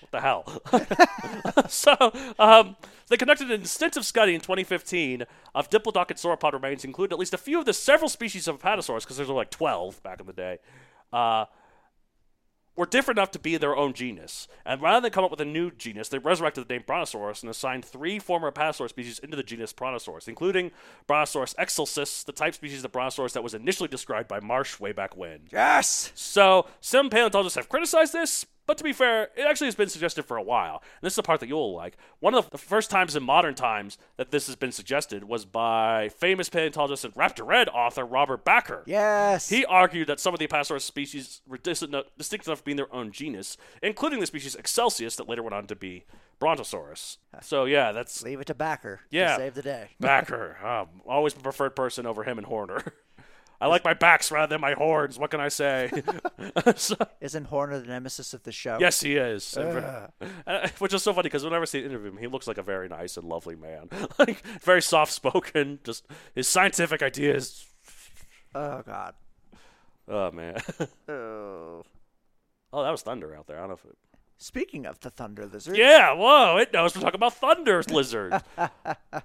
What 0.00 0.10
the 0.10 0.20
hell? 0.20 1.66
so, 1.68 1.96
um, 2.38 2.76
they 3.08 3.16
conducted 3.16 3.50
an 3.50 3.62
extensive 3.62 4.04
study 4.04 4.34
in 4.34 4.40
2015 4.40 5.24
of 5.54 5.70
diplodocid 5.70 6.16
sauropod 6.16 6.52
remains, 6.52 6.84
including 6.84 7.14
at 7.14 7.18
least 7.18 7.34
a 7.34 7.38
few 7.38 7.58
of 7.58 7.64
the 7.64 7.72
several 7.72 8.08
species 8.08 8.46
of 8.48 8.60
Apatosaurus, 8.60 9.00
because 9.00 9.16
there's 9.16 9.28
like 9.28 9.50
12 9.50 10.02
back 10.02 10.20
in 10.20 10.26
the 10.26 10.32
day, 10.32 10.58
uh, 11.12 11.46
were 12.78 12.86
different 12.86 13.18
enough 13.18 13.32
to 13.32 13.38
be 13.40 13.56
their 13.56 13.76
own 13.76 13.92
genus. 13.92 14.46
And 14.64 14.80
rather 14.80 15.00
than 15.00 15.10
come 15.10 15.24
up 15.24 15.32
with 15.32 15.40
a 15.40 15.44
new 15.44 15.72
genus, 15.72 16.08
they 16.08 16.18
resurrected 16.18 16.66
the 16.66 16.74
name 16.74 16.84
Brontosaurus 16.86 17.42
and 17.42 17.50
assigned 17.50 17.84
three 17.84 18.20
former 18.20 18.50
Apatosaurus 18.52 18.90
species 18.90 19.18
into 19.18 19.36
the 19.36 19.42
genus 19.42 19.72
Brontosaurus, 19.72 20.28
including 20.28 20.70
Brontosaurus 21.08 21.56
excelsis, 21.58 22.22
the 22.22 22.32
type 22.32 22.54
species 22.54 22.84
of 22.84 22.92
Brontosaurus 22.92 23.32
that 23.32 23.42
was 23.42 23.52
initially 23.52 23.88
described 23.88 24.28
by 24.28 24.38
Marsh 24.38 24.78
way 24.78 24.92
back 24.92 25.16
when. 25.16 25.40
yes! 25.50 26.12
So 26.14 26.66
some 26.80 27.10
paleontologists 27.10 27.56
have 27.56 27.68
criticized 27.68 28.12
this, 28.12 28.46
but 28.68 28.76
to 28.78 28.84
be 28.84 28.92
fair, 28.92 29.30
it 29.34 29.46
actually 29.48 29.66
has 29.66 29.74
been 29.74 29.88
suggested 29.88 30.24
for 30.24 30.36
a 30.36 30.42
while. 30.42 30.74
And 31.00 31.06
this 31.06 31.12
is 31.14 31.16
the 31.16 31.22
part 31.24 31.40
that 31.40 31.48
you'll 31.48 31.74
like. 31.74 31.96
One 32.20 32.34
of 32.34 32.50
the 32.50 32.58
first 32.58 32.90
times 32.90 33.16
in 33.16 33.22
modern 33.22 33.54
times 33.54 33.96
that 34.18 34.30
this 34.30 34.46
has 34.46 34.56
been 34.56 34.72
suggested 34.72 35.24
was 35.24 35.46
by 35.46 36.10
famous 36.10 36.50
paleontologist 36.50 37.04
and 37.04 37.14
Raptor 37.14 37.46
Red 37.46 37.70
author 37.70 38.04
Robert 38.04 38.44
Bakker. 38.44 38.82
Yes! 38.86 39.48
He 39.48 39.64
argued 39.64 40.06
that 40.08 40.20
some 40.20 40.34
of 40.34 40.38
the 40.38 40.46
Apatosaurus 40.46 40.82
species 40.82 41.40
were 41.46 41.56
distinct 41.56 42.46
enough 42.46 42.58
to 42.58 42.64
be 42.64 42.74
their 42.74 42.94
own 42.94 43.10
genus, 43.10 43.56
including 43.82 44.20
the 44.20 44.26
species 44.26 44.54
Excelsius 44.54 45.16
that 45.16 45.28
later 45.28 45.42
went 45.42 45.54
on 45.54 45.66
to 45.66 45.74
be 45.74 46.04
Brontosaurus. 46.38 47.16
So 47.40 47.64
yeah, 47.64 47.92
that's 47.92 48.22
Leave 48.22 48.40
it 48.40 48.46
to 48.48 48.54
Bakker 48.54 48.98
Yeah. 49.10 49.30
to 49.30 49.36
save 49.36 49.54
the 49.54 49.62
day. 49.62 49.90
Bakker. 50.00 50.56
Um, 50.68 50.88
always 51.06 51.32
the 51.32 51.40
preferred 51.40 51.74
person 51.74 52.04
over 52.04 52.24
him 52.24 52.36
and 52.36 52.46
Horner. 52.46 52.92
I 53.60 53.66
like 53.66 53.84
my 53.84 53.94
backs 53.94 54.30
rather 54.30 54.46
than 54.54 54.60
my 54.60 54.74
horns. 54.74 55.18
What 55.18 55.30
can 55.30 55.40
I 55.40 55.48
say? 55.48 55.90
So- 56.76 56.96
Isn't 57.20 57.46
Horner 57.46 57.80
the 57.80 57.86
nemesis 57.88 58.32
of 58.34 58.42
the 58.44 58.52
show? 58.52 58.78
Yes, 58.80 59.00
he 59.00 59.16
is. 59.16 59.56
Uh, 59.56 60.08
which 60.78 60.94
is 60.94 61.02
so 61.02 61.12
funny 61.12 61.24
because 61.24 61.44
whenever 61.44 61.62
I 61.62 61.66
see 61.66 61.80
an 61.80 61.86
interview 61.86 62.10
him, 62.10 62.18
he 62.18 62.26
looks 62.26 62.46
like 62.46 62.58
a 62.58 62.62
very 62.62 62.88
nice 62.88 63.16
and 63.16 63.26
lovely 63.28 63.56
man. 63.56 63.88
like 64.18 64.44
very 64.62 64.82
soft 64.82 65.12
spoken. 65.12 65.80
Just 65.84 66.06
his 66.34 66.48
scientific 66.48 67.02
ideas. 67.02 67.66
Oh, 68.54 68.82
God. 68.86 69.14
Oh 70.10 70.30
man. 70.30 70.56
Oh. 71.08 71.82
oh, 72.72 72.82
that 72.82 72.90
was 72.90 73.02
thunder 73.02 73.34
out 73.36 73.46
there. 73.46 73.56
I 73.56 73.60
don't 73.60 73.68
know 73.68 73.74
if 73.74 73.84
it. 73.84 73.96
Speaking 74.38 74.86
of 74.86 75.00
the 75.00 75.10
Thunder 75.10 75.46
Lizard. 75.46 75.76
Yeah. 75.76 76.12
Whoa! 76.14 76.56
It 76.58 76.72
knows 76.72 76.94
we're 76.94 77.02
talking 77.02 77.16
about 77.18 77.34
thunder 77.34 77.82
lizard. 77.90 78.32
uh, 78.56 78.68
uh, 79.12 79.18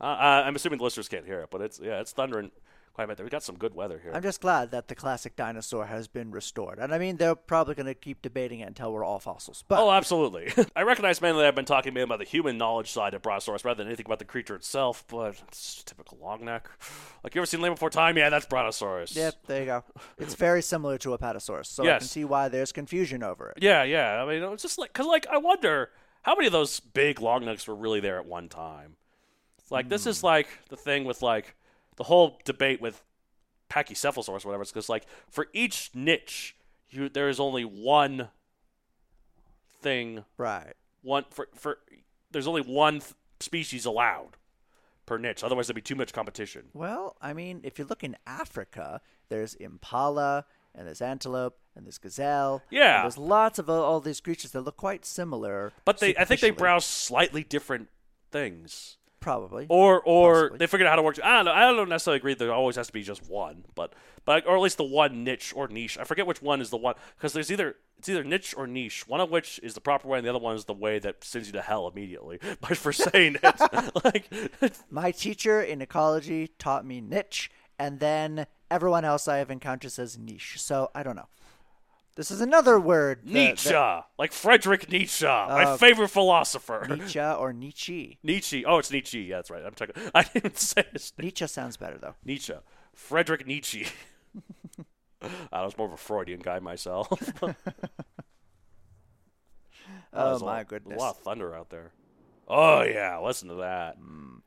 I'm 0.00 0.54
assuming 0.54 0.78
the 0.78 0.84
listeners 0.84 1.08
can't 1.08 1.26
hear 1.26 1.40
it, 1.40 1.48
but 1.50 1.60
it's 1.60 1.80
yeah, 1.82 2.00
it's 2.00 2.12
thundering 2.12 2.52
quite 2.94 3.04
a 3.04 3.06
bit. 3.08 3.16
there. 3.16 3.26
We 3.26 3.30
got 3.30 3.42
some 3.42 3.58
good 3.58 3.74
weather 3.74 4.00
here. 4.02 4.12
I'm 4.14 4.22
just 4.22 4.40
glad 4.40 4.70
that 4.70 4.88
the 4.88 4.94
classic 4.94 5.36
dinosaur 5.36 5.86
has 5.86 6.08
been 6.08 6.30
restored. 6.30 6.78
And 6.78 6.94
I 6.94 6.98
mean, 6.98 7.16
they're 7.16 7.34
probably 7.34 7.74
going 7.74 7.86
to 7.86 7.94
keep 7.94 8.22
debating 8.22 8.60
it 8.60 8.68
until 8.68 8.92
we're 8.92 9.04
all 9.04 9.18
fossils. 9.18 9.64
But 9.66 9.80
Oh, 9.80 9.90
absolutely. 9.90 10.52
I 10.76 10.82
recognize 10.82 11.20
mainly 11.20 11.42
that 11.42 11.48
I've 11.48 11.54
been 11.54 11.64
talking 11.64 11.92
mainly 11.92 12.04
about 12.04 12.20
the 12.20 12.24
human 12.24 12.56
knowledge 12.56 12.90
side 12.90 13.12
of 13.12 13.22
Brontosaurus 13.22 13.64
rather 13.64 13.78
than 13.78 13.88
anything 13.88 14.06
about 14.06 14.20
the 14.20 14.24
creature 14.24 14.54
itself, 14.54 15.04
but 15.08 15.42
it's 15.48 15.82
typical 15.82 16.18
long 16.22 16.44
neck. 16.44 16.70
Like, 17.22 17.34
you 17.34 17.40
ever 17.40 17.46
seen 17.46 17.60
Land 17.60 17.74
Before 17.74 17.90
Time? 17.90 18.16
Yeah, 18.16 18.30
that's 18.30 18.46
Brontosaurus. 18.46 19.16
Yep, 19.16 19.34
there 19.46 19.60
you 19.60 19.66
go. 19.66 19.84
It's 20.18 20.34
very 20.34 20.62
similar 20.62 20.96
to 20.98 21.10
Apatosaurus, 21.10 21.66
so 21.66 21.84
I 21.84 21.98
can 21.98 22.06
see 22.06 22.24
why 22.24 22.48
there's 22.48 22.72
confusion 22.72 23.22
over 23.22 23.50
it. 23.50 23.58
Yeah, 23.60 23.82
yeah. 23.82 24.22
I 24.22 24.26
mean, 24.26 24.42
it's 24.52 24.62
just 24.62 24.78
like, 24.78 24.92
because, 24.92 25.06
like, 25.06 25.26
I 25.26 25.38
wonder 25.38 25.90
how 26.22 26.34
many 26.34 26.46
of 26.46 26.52
those 26.52 26.80
big 26.80 27.20
long 27.20 27.44
necks 27.44 27.66
were 27.66 27.74
really 27.74 28.00
there 28.00 28.18
at 28.18 28.26
one 28.26 28.48
time? 28.48 28.96
It's 29.58 29.70
like, 29.70 29.88
this 29.88 30.06
is 30.06 30.20
hmm. 30.20 30.26
like 30.26 30.48
the 30.68 30.76
thing 30.76 31.04
with, 31.04 31.22
like, 31.22 31.54
the 31.96 32.04
whole 32.04 32.38
debate 32.44 32.80
with 32.80 33.02
Pachycephalosaurus 33.70 34.44
or 34.44 34.48
whatever. 34.48 34.62
It's 34.62 34.70
because, 34.72 34.88
like, 34.88 35.06
for 35.30 35.46
each 35.52 35.90
niche, 35.94 36.56
you 36.90 37.08
there 37.08 37.28
is 37.28 37.40
only 37.40 37.64
one 37.64 38.28
thing 39.80 40.24
Right. 40.36 40.74
one 41.02 41.24
for 41.30 41.48
for 41.54 41.78
there's 42.30 42.46
only 42.46 42.62
one 42.62 43.00
th- 43.00 43.14
species 43.40 43.84
allowed 43.84 44.36
per 45.06 45.18
niche. 45.18 45.44
Otherwise, 45.44 45.66
there'd 45.66 45.74
be 45.74 45.82
too 45.82 45.94
much 45.94 46.12
competition. 46.12 46.70
Well, 46.72 47.16
I 47.20 47.32
mean, 47.32 47.60
if 47.62 47.78
you 47.78 47.84
look 47.84 48.02
in 48.02 48.16
Africa, 48.26 49.00
there's 49.28 49.54
impala 49.54 50.46
and 50.74 50.86
there's 50.86 51.02
antelope 51.02 51.58
and 51.76 51.84
there's 51.86 51.98
gazelle. 51.98 52.62
Yeah. 52.70 53.02
there's 53.02 53.18
lots 53.18 53.58
of 53.58 53.68
all, 53.68 53.82
all 53.82 54.00
these 54.00 54.20
creatures 54.20 54.52
that 54.52 54.62
look 54.62 54.76
quite 54.76 55.04
similar. 55.04 55.72
But 55.84 55.98
they, 55.98 56.16
I 56.16 56.24
think 56.24 56.40
they 56.40 56.50
browse 56.50 56.84
slightly 56.86 57.44
different 57.44 57.88
things, 58.32 58.96
Probably. 59.24 59.64
or 59.70 60.02
or 60.02 60.34
Possibly. 60.34 60.58
they 60.58 60.66
figured 60.66 60.86
out 60.86 60.90
how 60.90 60.96
to 60.96 61.02
work. 61.02 61.18
I 61.24 61.36
don't 61.36 61.44
know. 61.46 61.52
I 61.52 61.60
don't 61.72 61.88
necessarily 61.88 62.18
agree. 62.18 62.34
There 62.34 62.52
always 62.52 62.76
has 62.76 62.88
to 62.88 62.92
be 62.92 63.02
just 63.02 63.28
one, 63.28 63.64
but 63.74 63.94
but 64.26 64.46
or 64.46 64.54
at 64.54 64.60
least 64.60 64.76
the 64.76 64.84
one 64.84 65.24
niche 65.24 65.52
or 65.56 65.66
niche. 65.66 65.96
I 65.98 66.04
forget 66.04 66.26
which 66.26 66.42
one 66.42 66.60
is 66.60 66.68
the 66.70 66.76
one 66.76 66.94
because 67.16 67.32
there's 67.32 67.50
either 67.50 67.76
it's 67.98 68.08
either 68.10 68.22
niche 68.22 68.54
or 68.56 68.66
niche. 68.66 69.08
One 69.08 69.20
of 69.22 69.30
which 69.30 69.58
is 69.62 69.72
the 69.72 69.80
proper 69.80 70.06
way, 70.08 70.18
and 70.18 70.26
the 70.26 70.30
other 70.30 70.38
one 70.38 70.54
is 70.56 70.66
the 70.66 70.74
way 70.74 70.98
that 70.98 71.24
sends 71.24 71.48
you 71.48 71.52
to 71.54 71.62
hell 71.62 71.88
immediately 71.88 72.38
But 72.60 72.76
for 72.76 72.92
saying 72.92 73.38
it. 73.42 73.94
like 74.04 74.30
My 74.90 75.10
teacher 75.10 75.62
in 75.62 75.80
ecology 75.80 76.48
taught 76.58 76.84
me 76.84 77.00
niche, 77.00 77.50
and 77.78 78.00
then 78.00 78.46
everyone 78.70 79.06
else 79.06 79.26
I 79.26 79.38
have 79.38 79.50
encountered 79.50 79.92
says 79.92 80.18
niche. 80.18 80.60
So 80.60 80.90
I 80.94 81.02
don't 81.02 81.16
know. 81.16 81.28
This 82.16 82.30
is 82.30 82.40
another 82.40 82.78
word. 82.78 83.22
that- 83.24 83.32
Nietzsche, 83.32 83.70
that- 83.70 84.06
like 84.18 84.32
Frederick 84.32 84.88
Nietzsche, 84.90 85.26
my 85.26 85.64
Uh, 85.64 85.76
favorite 85.76 86.08
philosopher. 86.08 86.86
Nietzsche 86.88 87.20
or 87.20 87.52
Nietzsche. 87.52 88.18
Nietzsche. 88.22 88.64
Oh, 88.64 88.78
it's 88.78 88.90
Nietzsche. 88.90 89.20
Yeah, 89.22 89.36
that's 89.36 89.50
right. 89.50 89.64
I'm 89.64 89.74
checking. 89.74 89.96
I 90.14 90.22
didn't 90.22 90.56
say 90.58 90.84
his 90.92 91.12
name. 91.18 91.26
Nietzsche 91.26 91.46
sounds 91.48 91.76
better 91.76 91.98
though. 91.98 92.14
Nietzsche. 92.24 92.54
Frederick 92.92 93.46
Nietzsche. 93.46 93.86
I 95.52 95.64
was 95.64 95.76
more 95.76 95.86
of 95.88 95.92
a 95.92 95.96
Freudian 95.96 96.40
guy 96.40 96.58
myself. 96.60 97.08
Oh 100.16 100.36
a 100.36 100.38
my 100.38 100.46
lot- 100.58 100.68
goodness. 100.68 100.96
A 100.96 101.00
lot 101.00 101.16
of 101.16 101.22
thunder 101.22 101.54
out 101.54 101.70
there. 101.70 101.90
Oh 102.48 102.82
yeah, 102.82 103.18
listen 103.18 103.48
to 103.48 103.54
that. 103.56 103.96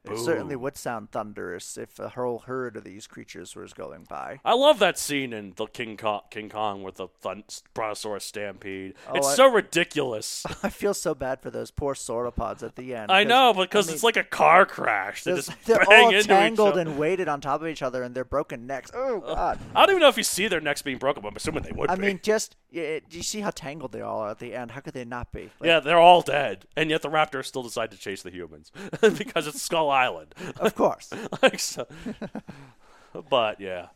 It 0.06 0.18
certainly 0.20 0.56
would 0.56 0.78
sound 0.78 1.12
thunderous 1.12 1.78
if 1.78 2.00
a 2.00 2.08
whole 2.10 2.40
herd 2.40 2.78
of 2.78 2.86
these 2.86 3.08
creatures 3.08 3.56
was 3.58 3.74
going 3.74 4.06
by. 4.10 4.40
I 4.46 4.54
love 4.54 4.80
that 4.80 4.98
scene 4.98 5.34
in 5.34 5.54
the 5.58 5.66
King 5.68 5.98
Kong, 5.98 6.22
King 6.32 6.48
Kong 6.50 6.82
with 6.82 6.96
the 6.96 7.10
thun- 7.20 7.44
Brontosaurus 7.74 8.24
stampede. 8.24 8.94
Oh, 9.10 9.16
it's 9.16 9.28
Oh, 9.28 9.30
I- 9.32 9.36
so 9.36 9.48
ridiculous. 9.52 10.46
I 10.64 10.70
feel 10.70 10.94
so 10.94 11.14
bad 11.14 11.42
for 11.42 11.50
those 11.50 11.72
poor 11.72 11.94
sauropods 11.94 12.64
at 12.64 12.78
the 12.78 12.96
end. 12.96 13.12
I 13.12 13.26
know 13.26 13.54
because 13.54 13.90
I 13.90 13.94
it's 13.94 14.04
like 14.04 14.16
a 14.16 14.24
car 14.24 14.66
crash. 14.66 15.24
They 15.26 15.32
they're- 15.32 15.42
just 15.42 15.52
they're 15.66 15.86
bang 15.86 16.06
all 16.06 16.10
into 16.14 16.28
tangled 16.28 16.78
and 16.78 16.98
weighted 16.98 17.28
on 17.28 17.42
top 17.42 17.62
of 17.62 17.68
each 17.68 17.82
other, 17.82 18.02
and 18.04 18.16
their 18.16 18.24
broken 18.26 18.66
necks. 18.66 18.92
Oh 18.94 19.20
God! 19.20 19.60
I 19.76 19.82
don't 19.86 19.92
even 19.96 20.02
know 20.02 20.08
if 20.10 20.18
you 20.18 20.24
see 20.24 20.48
their 20.48 20.62
necks 20.62 20.82
being 20.82 21.00
broken, 21.00 21.22
but 21.22 21.30
I'm 21.30 21.36
assuming 21.36 21.64
they 21.64 21.72
would 21.74 21.90
I 21.90 21.96
be. 21.96 22.02
mean, 22.04 22.20
just 22.24 22.56
do 22.72 23.00
you 23.12 23.24
see 23.24 23.42
how 23.42 23.50
tangled 23.50 23.92
they 23.92 24.02
all 24.02 24.20
are 24.20 24.30
at 24.30 24.40
the 24.40 24.54
end? 24.54 24.72
How 24.72 24.80
could 24.82 24.94
they 24.94 25.06
not 25.06 25.32
be? 25.34 25.50
Like, 25.60 25.68
yeah, 25.68 25.80
they're 25.82 26.00
all 26.00 26.22
dead, 26.22 26.66
and 26.78 26.90
yet 26.90 27.02
the 27.02 27.10
raptors 27.10 27.46
still 27.46 27.64
decide 27.64 27.92
to 27.92 27.98
chase 27.98 28.22
the 28.24 28.32
humans 28.32 28.72
because 29.02 29.48
it's 29.48 29.62
Skull 29.62 29.90
Island. 29.98 30.34
Of 30.60 30.76
course. 30.76 31.12
like 31.42 31.60
so. 31.60 31.88
but 33.30 33.60
yeah. 33.60 33.88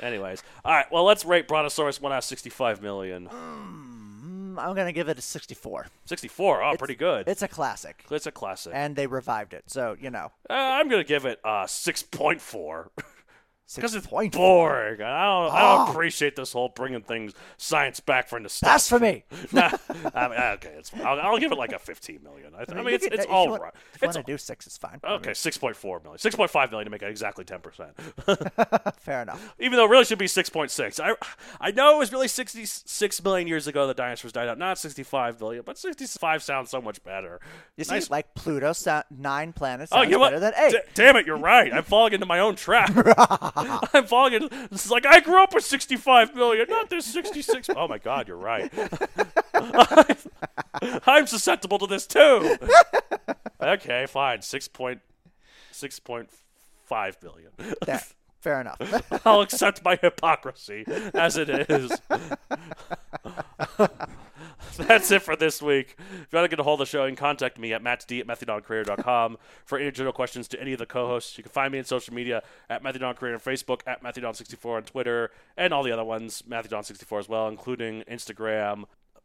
Anyways, 0.00 0.42
all 0.64 0.72
right. 0.72 0.86
Well, 0.90 1.04
let's 1.04 1.24
rate 1.26 1.46
Brontosaurus 1.46 2.00
one 2.00 2.10
out 2.12 2.18
of 2.18 2.24
sixty-five 2.24 2.80
million. 2.80 3.28
Mm, 3.28 4.58
I'm 4.58 4.74
gonna 4.74 4.92
give 4.92 5.08
it 5.10 5.18
a 5.18 5.22
64. 5.22 5.88
Sixty-four. 6.06 6.62
Oh, 6.62 6.68
It's- 6.68 6.78
pretty 6.78 6.94
good. 6.94 7.28
It's 7.28 7.42
a 7.42 7.48
classic, 7.48 8.04
It's 8.10 8.26
a 8.26 8.32
classic. 8.32 8.72
and 8.74 8.96
they 8.96 9.06
revived 9.06 9.52
it. 9.52 9.64
So 9.66 9.94
you 10.00 10.08
know, 10.10 10.32
Uh, 10.48 10.54
I'm 10.54 10.88
gonna 10.88 11.04
give 11.04 11.26
it 11.26 11.38
uh 11.44 11.66
six 11.66 12.02
point 12.02 12.40
four. 12.40 12.90
Because 13.74 13.94
it's 13.94 14.06
6.4. 14.06 14.32
boring. 14.32 15.00
I 15.00 15.24
don't, 15.24 15.52
I 15.54 15.60
don't 15.60 15.88
Oh. 15.88 15.90
appreciate 15.90 16.36
this 16.36 16.52
whole 16.52 16.68
bringing 16.68 17.00
things 17.00 17.32
science 17.56 18.00
back 18.00 18.28
for 18.28 18.38
nostalgia. 18.38 18.72
That's 18.72 18.88
for 18.88 18.98
me. 18.98 19.24
nah, 19.52 19.70
I 20.14 20.28
mean, 20.28 20.38
okay, 20.38 20.74
it's, 20.78 20.92
I'll, 21.02 21.18
I'll 21.18 21.38
give 21.38 21.52
it 21.52 21.58
like 21.58 21.72
a 21.72 21.78
15 21.78 22.22
million. 22.22 22.52
I, 22.54 22.64
th- 22.64 22.76
I 22.78 22.82
mean, 22.82 22.94
it's, 22.94 23.06
it's 23.06 23.24
if 23.24 23.30
all 23.30 23.44
you 23.44 23.50
want, 23.52 23.62
right. 23.62 23.72
If 23.94 24.02
you 24.02 24.06
want 24.08 24.16
to 24.16 24.22
do 24.24 24.36
six, 24.36 24.66
it's 24.66 24.76
fine. 24.76 25.00
okay. 25.02 25.30
6.4 25.30 26.02
million, 26.02 26.18
6.5 26.18 26.70
million 26.70 26.84
to 26.84 26.90
make 26.90 27.02
it 27.02 27.08
exactly 27.08 27.44
10 27.44 27.60
percent. 27.60 27.90
Fair 28.98 29.22
enough. 29.22 29.54
Even 29.58 29.76
though 29.78 29.86
it 29.86 29.90
really 29.90 30.04
should 30.04 30.18
be 30.18 30.26
6.6. 30.26 31.00
I 31.00 31.14
I 31.60 31.70
know 31.70 31.94
it 31.96 31.98
was 31.98 32.12
really 32.12 32.28
66 32.28 33.24
million 33.24 33.48
years 33.48 33.66
ago 33.66 33.86
the 33.86 33.94
dinosaurs 33.94 34.32
died 34.32 34.48
out, 34.48 34.58
not 34.58 34.78
65 34.78 35.40
million, 35.40 35.62
but 35.64 35.78
65 35.78 36.42
sounds 36.42 36.68
so 36.70 36.80
much 36.82 37.02
better. 37.04 37.40
You 37.76 37.84
see, 37.84 38.00
like 38.10 38.34
Pluto, 38.34 38.72
nine 39.16 39.52
planets 39.52 39.92
Oh, 39.94 40.02
you 40.02 40.10
know 40.10 40.18
what? 40.18 40.30
better 40.32 40.40
than 40.40 40.52
eight. 40.58 40.72
D- 40.72 40.78
damn 40.94 41.16
it, 41.16 41.26
you're 41.26 41.36
right. 41.38 41.72
I'm 41.72 41.84
falling 41.84 42.12
into 42.12 42.26
my 42.26 42.38
own 42.40 42.56
trap. 42.56 42.92
I'm 43.94 44.06
falling 44.06 44.34
into. 44.34 44.48
This 44.70 44.86
is 44.86 44.90
like 44.90 45.06
I 45.06 45.20
grew 45.20 45.42
up 45.42 45.54
with 45.54 45.64
65 45.64 46.34
million, 46.34 46.66
not 46.68 46.90
this 46.90 47.06
66. 47.06 47.70
Oh 47.76 47.88
my 47.88 47.98
God, 47.98 48.28
you're 48.28 48.36
right. 48.36 48.72
I'm 51.06 51.26
susceptible 51.26 51.78
to 51.78 51.86
this 51.86 52.06
too. 52.06 52.56
Okay, 53.60 54.06
fine. 54.06 54.42
Six 54.42 54.68
point 54.68 55.00
six 55.70 55.98
point 55.98 56.30
five 56.84 57.20
billion. 57.20 57.50
There. 57.86 58.02
Fair 58.40 58.60
enough. 58.60 58.80
I'll 59.26 59.40
accept 59.40 59.84
my 59.84 59.94
hypocrisy 59.94 60.84
as 61.14 61.36
it 61.36 61.48
is. 61.48 61.92
That's 64.76 65.10
it 65.10 65.22
for 65.22 65.36
this 65.36 65.60
week. 65.60 65.96
If 65.98 66.28
you 66.32 66.38
want 66.38 66.44
to 66.44 66.48
get 66.48 66.60
a 66.60 66.62
hold 66.62 66.80
of 66.80 66.86
the 66.86 66.90
show, 66.90 67.04
you 67.04 67.10
can 67.10 67.16
contact 67.16 67.58
me 67.58 67.72
at 67.72 67.82
mattd 67.82 68.20
at 68.20 68.26
methodoncareer.com 68.26 69.38
for 69.64 69.78
any 69.78 69.90
general 69.90 70.12
questions 70.12 70.48
to 70.48 70.60
any 70.60 70.72
of 70.72 70.78
the 70.78 70.86
co-hosts. 70.86 71.36
You 71.36 71.44
can 71.44 71.52
find 71.52 71.72
me 71.72 71.78
on 71.78 71.84
social 71.84 72.14
media 72.14 72.42
at 72.70 72.82
Methadon 72.82 73.08
on 73.08 73.16
Facebook, 73.16 73.80
at 73.86 74.02
Methadon64 74.02 74.76
on 74.76 74.82
Twitter, 74.84 75.30
and 75.56 75.74
all 75.74 75.82
the 75.82 75.92
other 75.92 76.04
ones, 76.04 76.42
Methadon64 76.48 77.18
as 77.18 77.28
well, 77.28 77.48
including 77.48 78.02
Instagram 78.02 78.84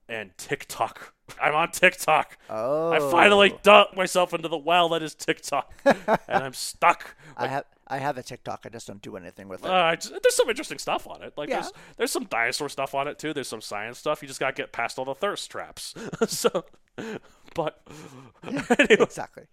and 0.09 0.31
TikTok. 0.37 1.13
I'm 1.41 1.55
on 1.55 1.71
TikTok. 1.71 2.37
Oh. 2.49 2.91
I 2.91 2.99
finally 3.11 3.53
oh. 3.53 3.59
dunked 3.63 3.95
myself 3.95 4.33
into 4.33 4.47
the 4.47 4.57
well 4.57 4.89
that 4.89 5.03
is 5.03 5.15
TikTok, 5.15 5.73
and 5.85 6.19
I'm 6.27 6.53
stuck. 6.53 7.15
I 7.35 7.47
have 7.47 7.65
I 7.89 7.97
have 7.99 8.17
a 8.17 8.23
TikTok. 8.23 8.61
I 8.65 8.69
just 8.69 8.87
don't 8.87 9.01
do 9.01 9.15
anything 9.17 9.47
with 9.47 9.63
it. 9.63 9.69
Uh, 9.69 9.95
there's 9.95 10.35
some 10.35 10.49
interesting 10.49 10.77
stuff 10.77 11.07
on 11.07 11.21
it. 11.23 11.33
Like 11.37 11.49
Yeah. 11.49 11.61
there's 11.61 11.71
there's 11.97 12.11
some 12.11 12.25
dinosaur 12.25 12.69
stuff 12.69 12.93
on 12.93 13.07
it 13.07 13.17
too. 13.19 13.33
There's 13.33 13.47
some 13.47 13.61
science 13.61 13.97
stuff. 13.99 14.21
You 14.21 14.27
just 14.27 14.39
gotta 14.39 14.53
get 14.53 14.71
past 14.71 14.99
all 14.99 15.05
the 15.05 15.15
thirst 15.15 15.49
traps. 15.49 15.93
so, 16.27 16.65
but 17.55 17.81
anyway, 18.43 18.65
exactly. 18.89 19.43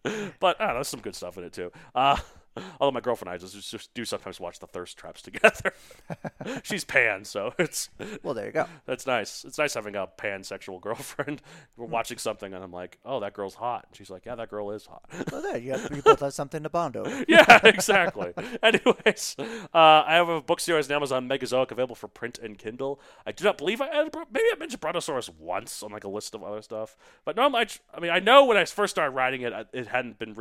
but 0.41 0.61
I 0.61 0.65
don't 0.67 0.69
know, 0.69 0.75
there's 0.75 0.89
some 0.89 1.01
good 1.01 1.15
stuff 1.15 1.39
in 1.39 1.45
it 1.45 1.53
too. 1.53 1.71
Uh, 1.95 2.17
although 2.81 2.93
my 2.93 3.01
girlfriend 3.01 3.33
and 3.33 3.43
I 3.43 3.47
just, 3.47 3.71
just 3.71 3.95
do 3.95 4.05
sometimes 4.05 4.41
watch 4.41 4.59
the 4.59 4.67
thirst 4.67 4.97
traps 4.97 5.23
together. 5.23 5.73
She's 6.63 6.85
pan, 6.85 7.25
so 7.25 7.55
it's 7.59 7.89
Well, 8.23 8.35
there 8.35 8.47
you 8.47 8.53
go. 8.53 8.67
that's 8.87 9.07
nice. 9.07 9.45
It's 9.45 9.59
nice 9.59 9.75
having 9.75 9.97
a 9.97 10.07
pansexual 10.07 10.81
girlfriend. 10.81 11.43
We're 11.77 11.87
watching 11.95 12.19
something 12.19 12.53
and 12.55 12.63
I'm 12.63 12.73
like, 12.73 12.99
oh, 13.05 13.21
that 13.21 13.33
girl's 13.35 13.55
hot. 13.55 13.87
And 13.89 13.97
she's 13.97 14.11
like, 14.11 14.27
yeah, 14.27 14.35
that 14.35 14.51
girl 14.51 14.71
is 14.71 14.87
hot. 14.87 15.03
Well, 15.31 15.43
there 15.43 15.59
you, 15.59 15.73
got, 15.73 15.95
you 15.95 16.03
both 16.03 16.21
have 16.21 16.35
something 16.35 16.63
to 16.63 16.69
bond 16.71 16.97
over. 16.97 17.25
yeah, 17.29 17.61
exactly. 17.65 18.33
Anyways, 18.63 19.37
uh, 19.39 20.05
I 20.07 20.15
have 20.15 20.29
a 20.29 20.41
book 20.41 20.61
series 20.61 20.91
on 20.91 20.97
Amazon 20.97 21.29
Megazoic 21.29 21.71
available 21.71 21.95
for 21.95 22.09
print 22.09 22.39
and 22.39 22.59
Kindle. 22.59 23.01
I 23.27 23.33
do 23.33 23.45
not 23.45 23.59
believe 23.59 23.81
I 23.81 24.05
maybe 24.05 24.47
I 24.53 24.57
mentioned 24.59 24.81
Brontosaurus 24.81 25.31
once 25.31 25.83
on 25.83 25.93
like 25.93 26.05
a 26.05 26.09
list 26.09 26.35
of 26.35 26.43
other 26.43 26.63
stuff, 26.63 26.97
but 27.25 27.37
no, 27.37 27.55
I, 27.55 27.67
I 27.95 28.01
mean, 28.01 28.11
I 28.11 28.21
know 28.21 28.45
when 28.45 28.57
I 28.57 28.65
first 28.65 28.93
started 28.95 29.13
writing 29.13 29.43
it, 29.43 29.53
it 29.73 29.87
hadn't 29.89 30.19
been 30.19 30.35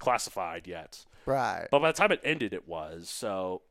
reclassified 0.00 0.66
yet. 0.66 1.04
Right. 1.24 1.66
But 1.70 1.80
by 1.80 1.92
the 1.92 1.96
time 1.96 2.12
it 2.12 2.20
ended, 2.22 2.52
it 2.52 2.68
was. 2.68 3.08
So 3.08 3.62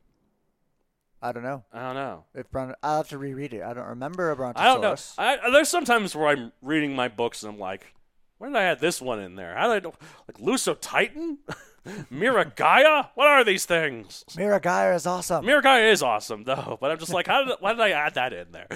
I 1.22 1.32
don't 1.32 1.42
know. 1.42 1.64
I 1.72 1.80
don't 1.80 1.94
know. 1.94 2.24
If 2.34 2.50
Bron- 2.50 2.74
I'll 2.82 2.98
have 2.98 3.08
to 3.08 3.18
reread 3.18 3.54
it. 3.54 3.62
I 3.62 3.72
don't 3.72 3.86
remember 3.86 4.30
a 4.30 4.36
Brontosaurus. 4.36 5.14
I 5.18 5.32
don't 5.32 5.42
know. 5.42 5.48
I, 5.48 5.50
there's 5.50 5.68
sometimes 5.68 6.14
where 6.14 6.28
I'm 6.28 6.52
reading 6.62 6.94
my 6.94 7.08
books 7.08 7.42
and 7.42 7.52
I'm 7.52 7.58
like, 7.58 7.94
where 8.38 8.50
did 8.50 8.56
I 8.56 8.64
add 8.64 8.80
this 8.80 9.00
one 9.00 9.20
in 9.20 9.34
there? 9.34 9.56
How 9.56 9.72
did 9.72 9.76
I 9.76 9.88
know? 9.88 9.94
Like 10.28 10.38
Lusotitan? 10.38 11.38
Miragaia? 12.12 13.10
What 13.14 13.28
are 13.28 13.44
these 13.44 13.64
things? 13.64 14.24
Miragaia 14.30 14.94
is 14.94 15.06
awesome. 15.06 15.44
Miragaia 15.44 15.90
is 15.90 16.02
awesome 16.02 16.44
though, 16.44 16.76
but 16.80 16.90
I'm 16.90 16.98
just 16.98 17.12
like, 17.12 17.28
how 17.28 17.44
did 17.44 17.56
why 17.60 17.72
did 17.72 17.80
I 17.80 17.90
add 17.90 18.14
that 18.14 18.32
in 18.32 18.52
there? 18.52 18.66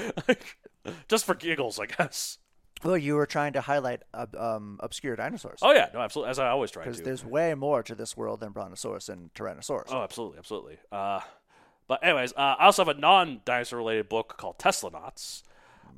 just 1.08 1.24
for 1.24 1.34
giggles, 1.34 1.78
I 1.78 1.86
guess. 1.86 2.38
Well, 2.82 2.96
you 2.96 3.14
were 3.14 3.26
trying 3.26 3.52
to 3.54 3.60
highlight 3.60 4.02
ob- 4.14 4.36
um, 4.36 4.78
obscure 4.80 5.16
dinosaurs. 5.16 5.58
Oh 5.62 5.72
yeah, 5.72 5.88
no, 5.92 6.00
absolutely. 6.00 6.30
As 6.30 6.38
I 6.38 6.48
always 6.48 6.70
try 6.70 6.84
to. 6.84 6.90
Because 6.90 7.02
there's 7.02 7.24
way 7.24 7.54
more 7.54 7.82
to 7.82 7.94
this 7.94 8.16
world 8.16 8.40
than 8.40 8.52
Brontosaurus 8.52 9.08
and 9.08 9.32
Tyrannosaurus. 9.34 9.88
Oh, 9.90 10.02
absolutely, 10.02 10.38
absolutely. 10.38 10.78
Uh, 10.90 11.20
but 11.88 12.04
anyways, 12.04 12.32
uh, 12.36 12.56
I 12.58 12.66
also 12.66 12.84
have 12.84 12.96
a 12.96 13.00
non-dinosaur 13.00 13.78
related 13.78 14.08
book 14.08 14.36
called 14.38 14.58
Teslanauts. 14.58 15.42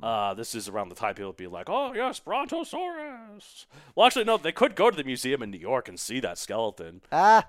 Uh, 0.01 0.33
this 0.33 0.53
is 0.55 0.67
around 0.67 0.89
the 0.89 0.95
time 0.95 1.13
people 1.15 1.29
would 1.29 1.37
be 1.37 1.47
like, 1.47 1.69
"Oh 1.69 1.93
yes, 1.93 2.19
Brontosaurus." 2.19 3.67
Well, 3.95 4.05
actually, 4.05 4.25
no. 4.25 4.37
They 4.37 4.51
could 4.51 4.75
go 4.75 4.89
to 4.89 4.97
the 4.97 5.03
museum 5.03 5.41
in 5.43 5.51
New 5.51 5.59
York 5.59 5.87
and 5.87 5.99
see 5.99 6.19
that 6.19 6.37
skeleton. 6.37 7.01
Ah, 7.11 7.47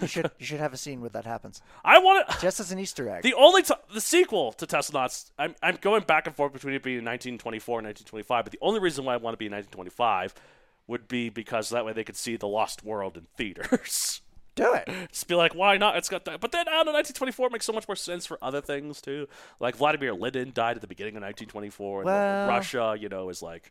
you 0.00 0.06
should 0.06 0.30
you 0.38 0.46
should 0.46 0.60
have 0.60 0.72
a 0.72 0.76
scene 0.76 1.00
where 1.00 1.10
that 1.10 1.24
happens, 1.24 1.60
I 1.84 1.98
want 1.98 2.28
it 2.28 2.34
just 2.40 2.60
as 2.60 2.72
an 2.72 2.78
Easter 2.78 3.08
egg. 3.08 3.22
The 3.22 3.34
only 3.34 3.62
t- 3.62 3.74
the 3.92 4.00
sequel 4.00 4.52
to 4.52 4.66
Teslanauts, 4.66 5.30
I'm 5.38 5.54
I'm 5.62 5.76
going 5.80 6.02
back 6.02 6.26
and 6.26 6.34
forth 6.34 6.52
between 6.52 6.74
it 6.74 6.82
being 6.82 7.04
1924 7.04 7.78
and 7.80 7.86
1925, 7.86 8.44
but 8.44 8.52
the 8.52 8.58
only 8.60 8.80
reason 8.80 9.04
why 9.04 9.14
I 9.14 9.16
want 9.18 9.34
to 9.34 9.38
be 9.38 9.46
in 9.46 9.52
1925 9.52 10.34
would 10.88 11.08
be 11.08 11.28
because 11.28 11.70
that 11.70 11.84
way 11.84 11.92
they 11.92 12.04
could 12.04 12.16
see 12.16 12.36
the 12.36 12.48
Lost 12.48 12.84
World 12.84 13.16
in 13.16 13.26
theaters. 13.36 14.20
Do 14.54 14.72
it. 14.72 14.88
Just 15.12 15.28
be 15.28 15.34
like, 15.34 15.54
why 15.54 15.76
not? 15.76 15.96
It's 15.98 16.08
got 16.08 16.24
that. 16.24 16.40
But 16.40 16.50
then, 16.50 16.66
I 16.66 16.70
don't 16.76 16.86
know, 16.86 16.92
1924 16.92 17.50
makes 17.50 17.66
so 17.66 17.74
much 17.74 17.86
more 17.86 17.94
sense 17.96 18.24
for 18.24 18.38
other 18.40 18.62
things, 18.62 19.02
too. 19.02 19.28
Like, 19.60 19.76
Vladimir 19.76 20.14
Lenin 20.14 20.52
died 20.54 20.76
at 20.76 20.80
the 20.80 20.86
beginning 20.86 21.14
of 21.14 21.22
1924, 21.22 21.98
and 22.00 22.06
Well- 22.06 22.48
Russia, 22.48 22.96
you 22.98 23.10
know, 23.10 23.28
is 23.28 23.42
like. 23.42 23.70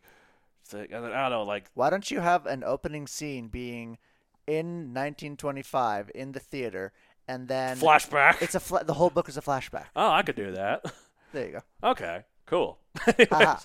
Thing. 0.64 0.86
And 0.92 1.04
then, 1.04 1.12
I 1.12 1.22
don't 1.28 1.30
know, 1.38 1.42
like. 1.42 1.64
Why 1.74 1.90
don't 1.90 2.08
you 2.08 2.20
have 2.20 2.46
an 2.46 2.62
opening 2.62 3.08
scene 3.08 3.48
being 3.48 3.98
in 4.46 4.92
1925 4.94 6.10
in 6.14 6.32
the 6.32 6.40
theater, 6.40 6.92
and 7.28 7.48
then 7.48 7.76
Flashback. 7.76 8.40
It's 8.42 8.54
a 8.54 8.60
fla- 8.60 8.84
the 8.84 8.94
whole 8.94 9.10
book 9.10 9.28
is 9.28 9.36
a 9.36 9.42
flashback. 9.42 9.86
Oh, 9.96 10.10
I 10.10 10.22
could 10.22 10.36
do 10.36 10.52
that. 10.52 10.84
There 11.32 11.46
you 11.46 11.52
go. 11.52 11.90
Okay, 11.90 12.22
cool. 12.46 12.78
Anyways, 13.06 13.28
Aha. 13.32 13.60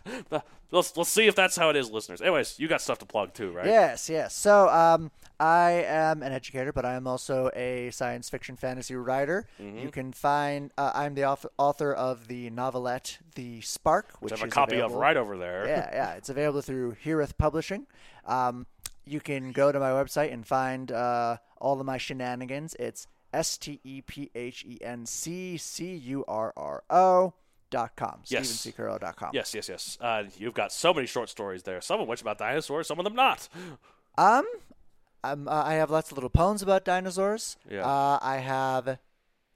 let's, 0.71 0.97
let's 0.97 1.09
see 1.09 1.27
if 1.27 1.35
that's 1.35 1.55
how 1.55 1.69
it 1.69 1.75
is, 1.75 1.89
listeners. 1.91 2.21
Anyways, 2.21 2.59
you 2.59 2.67
got 2.67 2.81
stuff 2.81 2.97
to 2.99 3.05
plug, 3.05 3.33
too, 3.33 3.51
right? 3.51 3.65
Yes, 3.67 4.09
yes. 4.09 4.35
So, 4.35 4.67
um, 4.69 5.11
I 5.39 5.85
am 5.87 6.21
an 6.23 6.31
educator, 6.33 6.73
but 6.73 6.85
I 6.85 6.95
am 6.95 7.07
also 7.07 7.49
a 7.55 7.91
science 7.91 8.29
fiction 8.29 8.57
fantasy 8.57 8.95
writer. 8.95 9.47
Mm-hmm. 9.61 9.77
You 9.79 9.89
can 9.89 10.11
find 10.11 10.71
uh, 10.77 10.91
I'm 10.93 11.13
the 11.15 11.25
author 11.57 11.93
of 11.93 12.27
the 12.27 12.49
novelette 12.49 13.19
The 13.35 13.61
Spark, 13.61 14.15
which 14.19 14.31
Which 14.31 14.39
I 14.39 14.41
have 14.41 14.45
a 14.45 14.47
is 14.47 14.53
copy 14.53 14.75
available- 14.75 14.95
of 14.95 15.01
right 15.01 15.17
over 15.17 15.37
there. 15.37 15.67
yeah, 15.67 15.89
yeah. 15.93 16.13
It's 16.13 16.29
available 16.29 16.61
through 16.61 16.95
Heareth 17.03 17.37
Publishing. 17.37 17.87
Um, 18.25 18.65
you 19.11 19.19
can 19.19 19.51
go 19.51 19.71
to 19.71 19.79
my 19.79 19.89
website 19.89 20.33
and 20.33 20.45
find 20.45 20.91
uh, 20.91 21.37
all 21.59 21.79
of 21.79 21.85
my 21.85 21.97
shenanigans. 21.97 22.75
It's 22.79 23.07
S 23.33 23.57
T 23.57 23.79
E 23.83 24.01
P 24.01 24.29
H 24.33 24.65
E 24.67 24.77
N 24.81 25.05
C 25.05 25.57
C 25.57 25.95
U 25.95 26.23
R 26.27 26.53
R 26.55 26.83
O 26.89 27.33
dot 27.69 27.95
com. 27.95 28.21
Yes. 28.27 28.63
Dot 28.63 29.15
com. 29.15 29.31
Yes, 29.33 29.53
yes, 29.53 29.69
yes. 29.69 29.97
Uh, 30.01 30.23
you've 30.37 30.53
got 30.53 30.71
so 30.71 30.93
many 30.93 31.07
short 31.07 31.29
stories 31.29 31.63
there. 31.63 31.81
Some 31.81 31.99
of 32.01 32.07
which 32.07 32.21
about 32.21 32.37
dinosaurs, 32.37 32.87
some 32.87 32.99
of 32.99 33.05
them 33.05 33.15
not. 33.15 33.47
Um, 34.17 34.45
um, 35.23 35.47
uh, 35.47 35.63
I 35.65 35.75
have 35.75 35.89
lots 35.89 36.11
of 36.11 36.17
little 36.17 36.29
poems 36.29 36.61
about 36.61 36.83
dinosaurs. 36.83 37.57
Yeah. 37.69 37.85
Uh, 37.85 38.19
I 38.21 38.37
have. 38.37 38.97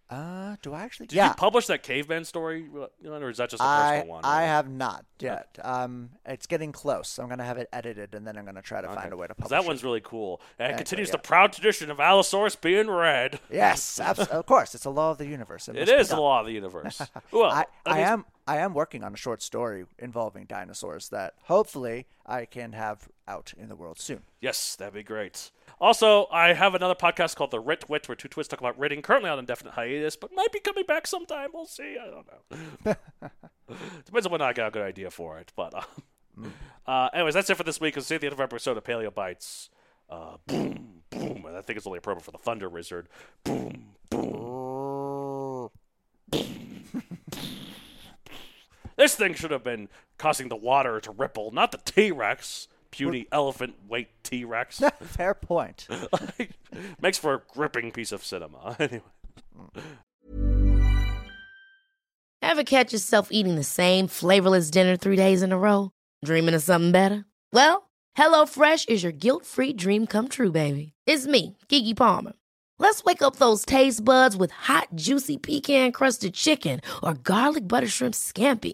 Uh, 0.08 0.56
do 0.62 0.74
I 0.74 0.82
actually? 0.82 1.08
Did 1.08 1.16
yeah. 1.16 1.30
you 1.30 1.34
publish 1.34 1.66
that 1.68 1.82
caveman 1.82 2.26
story, 2.26 2.68
or 3.04 3.30
is 3.30 3.38
that 3.38 3.50
just 3.50 3.62
a 3.62 3.66
I 3.66 3.92
personal 3.92 4.08
one? 4.08 4.22
I 4.24 4.44
have 4.44 4.70
not 4.70 5.04
yet. 5.20 5.58
Um, 5.64 6.12
it's 6.28 6.46
getting 6.46 6.72
close. 6.72 7.18
I'm 7.18 7.28
gonna 7.28 7.44
have 7.44 7.58
it 7.58 7.68
edited, 7.74 8.14
and 8.14 8.26
then 8.26 8.38
I'm 8.38 8.46
gonna 8.46 8.62
try 8.62 8.82
to 8.82 8.88
find 8.88 9.12
a 9.12 9.18
way 9.18 9.26
to 9.26 9.34
publish. 9.34 9.50
that 9.50 9.64
it. 9.64 9.68
one's 9.68 9.84
really 9.84 10.02
cool. 10.02 10.42
And 10.60 10.74
it 10.74 10.78
continues 10.78 11.08
yeah. 11.08 11.14
the 11.14 11.18
proud 11.20 11.54
tradition 11.54 11.90
of 11.90 12.00
Allosaurus 12.00 12.56
being 12.56 12.88
read. 12.88 13.40
Yes, 13.52 14.00
abs- 14.00 14.28
of 14.28 14.46
course. 14.46 14.76
It's 14.76 14.86
a 14.86 14.92
law 14.92 15.12
of 15.12 15.18
the 15.18 15.26
universe. 15.26 15.68
It 15.68 15.76
must 15.76 15.92
be 15.92 16.04
the 16.04 16.22
law 16.22 16.40
of 16.42 16.46
the 16.46 16.54
universe. 16.54 17.02
well, 17.32 17.52
I, 17.52 17.66
I 17.86 17.96
means- 17.96 18.10
am 18.10 18.26
I 18.48 18.58
am 18.58 18.74
working 18.76 19.04
on 19.04 19.14
a 19.14 19.18
short 19.18 19.42
story 19.42 19.86
involving 19.98 20.46
dinosaurs 20.46 21.10
that 21.10 21.34
hopefully 21.44 22.06
I 22.26 22.46
can 22.46 22.74
have 22.74 23.08
out 23.28 23.54
in 23.58 23.70
the 23.70 23.76
world 23.76 24.00
soon. 24.00 24.22
Yes, 24.40 24.76
that'd 24.76 24.94
be 24.94 25.02
great. 25.02 25.50
Also, 25.82 26.28
I 26.32 26.54
have 26.54 26.76
another 26.76 26.94
podcast 26.94 27.36
called 27.36 27.50
The 27.52 27.60
Writ 27.60 27.90
Wit, 27.90 28.08
where 28.08 28.16
two 28.16 28.28
twits 28.28 28.48
talk 28.48 28.60
about 28.60 28.78
writing, 28.78 29.02
currently 29.02 29.32
on 29.32 29.40
indefinite 29.40 29.74
hiatus, 29.74 30.16
but 30.16 30.32
might 30.34 30.52
be 30.52 30.60
coming 30.60 30.86
back 30.86 31.08
sometime. 31.08 31.50
We'll 31.54 31.66
see. 31.66 31.98
I 32.00 32.10
don't 32.12 32.28
know. 32.86 32.96
Depends 34.06 34.28
on 34.28 34.32
when 34.32 34.42
I 34.42 34.54
got 34.54 34.68
a 34.68 34.72
good 34.72 34.84
idea 34.84 35.10
for 35.10 35.40
it. 35.40 35.52
But, 35.56 35.74
um, 35.74 36.54
uh, 36.86 37.10
anyways, 37.14 37.34
that's 37.34 37.50
it 37.50 37.58
for 37.58 37.64
this 37.64 37.82
week. 37.82 37.98
It's 37.98 38.08
the 38.08 38.16
end 38.16 38.26
of 38.26 38.40
our 38.40 38.46
episode 38.46 38.78
of 38.78 38.84
Paleo 38.84 39.14
Bites. 39.14 39.72
Uh, 40.08 40.38
boom, 40.46 41.02
boom. 41.10 41.46
And 41.48 41.58
I 41.58 41.62
think 41.62 41.78
it's 41.78 41.88
only 41.88 41.98
appropriate 41.98 42.24
for 42.24 42.32
the 42.32 42.38
Thunder 42.38 42.70
Wizard. 42.70 43.10
Boom, 43.44 43.96
boom. 44.12 45.72
this 48.96 49.16
thing 49.16 49.34
should 49.34 49.52
have 49.52 49.64
been 49.64 49.90
causing 50.18 50.50
the 50.50 50.56
water 50.56 51.00
to 51.02 51.12
ripple, 51.12 51.52
not 51.52 51.72
the 51.72 51.80
T 51.80 52.12
Rex. 52.12 52.68
Puny 52.92 53.28
elephant 53.30 53.76
weight 53.90 54.08
T 54.24 54.46
Rex. 54.46 54.82
Fair 55.02 55.34
point. 55.34 55.86
Makes 57.02 57.18
for 57.18 57.34
a 57.34 57.42
gripping 57.54 57.92
piece 57.92 58.14
of 58.14 58.24
cinema. 58.24 58.78
anyway. 58.80 59.02
Ever 62.42 62.64
catch 62.64 62.94
yourself 62.94 63.30
eating 63.32 63.56
the 63.56 63.66
same 63.66 64.08
flavorless 64.08 64.70
dinner 64.70 64.96
three 64.96 65.18
days 65.18 65.42
in 65.42 65.52
a 65.52 65.58
row? 65.58 65.92
Dreaming 66.24 66.56
of 66.56 66.64
something 66.64 66.94
better? 66.94 67.26
Well, 67.52 67.90
HelloFresh 68.18 68.88
is 68.88 69.04
your 69.04 69.12
guilt-free 69.12 69.74
dream 69.74 70.08
come 70.08 70.30
true, 70.30 70.52
baby. 70.52 70.94
It's 71.06 71.28
me, 71.28 71.58
Keke 71.68 71.98
Palmer. 71.98 72.34
Let's 72.80 73.04
wake 73.04 73.22
up 73.22 73.38
those 73.38 73.66
taste 73.66 74.06
buds 74.06 74.38
with 74.38 74.52
hot, 74.52 74.88
juicy 74.96 75.38
pecan-crusted 75.38 76.34
chicken 76.34 76.80
or 77.04 77.14
garlic 77.14 77.68
butter 77.68 77.88
shrimp 77.88 78.14
scampi. 78.16 78.74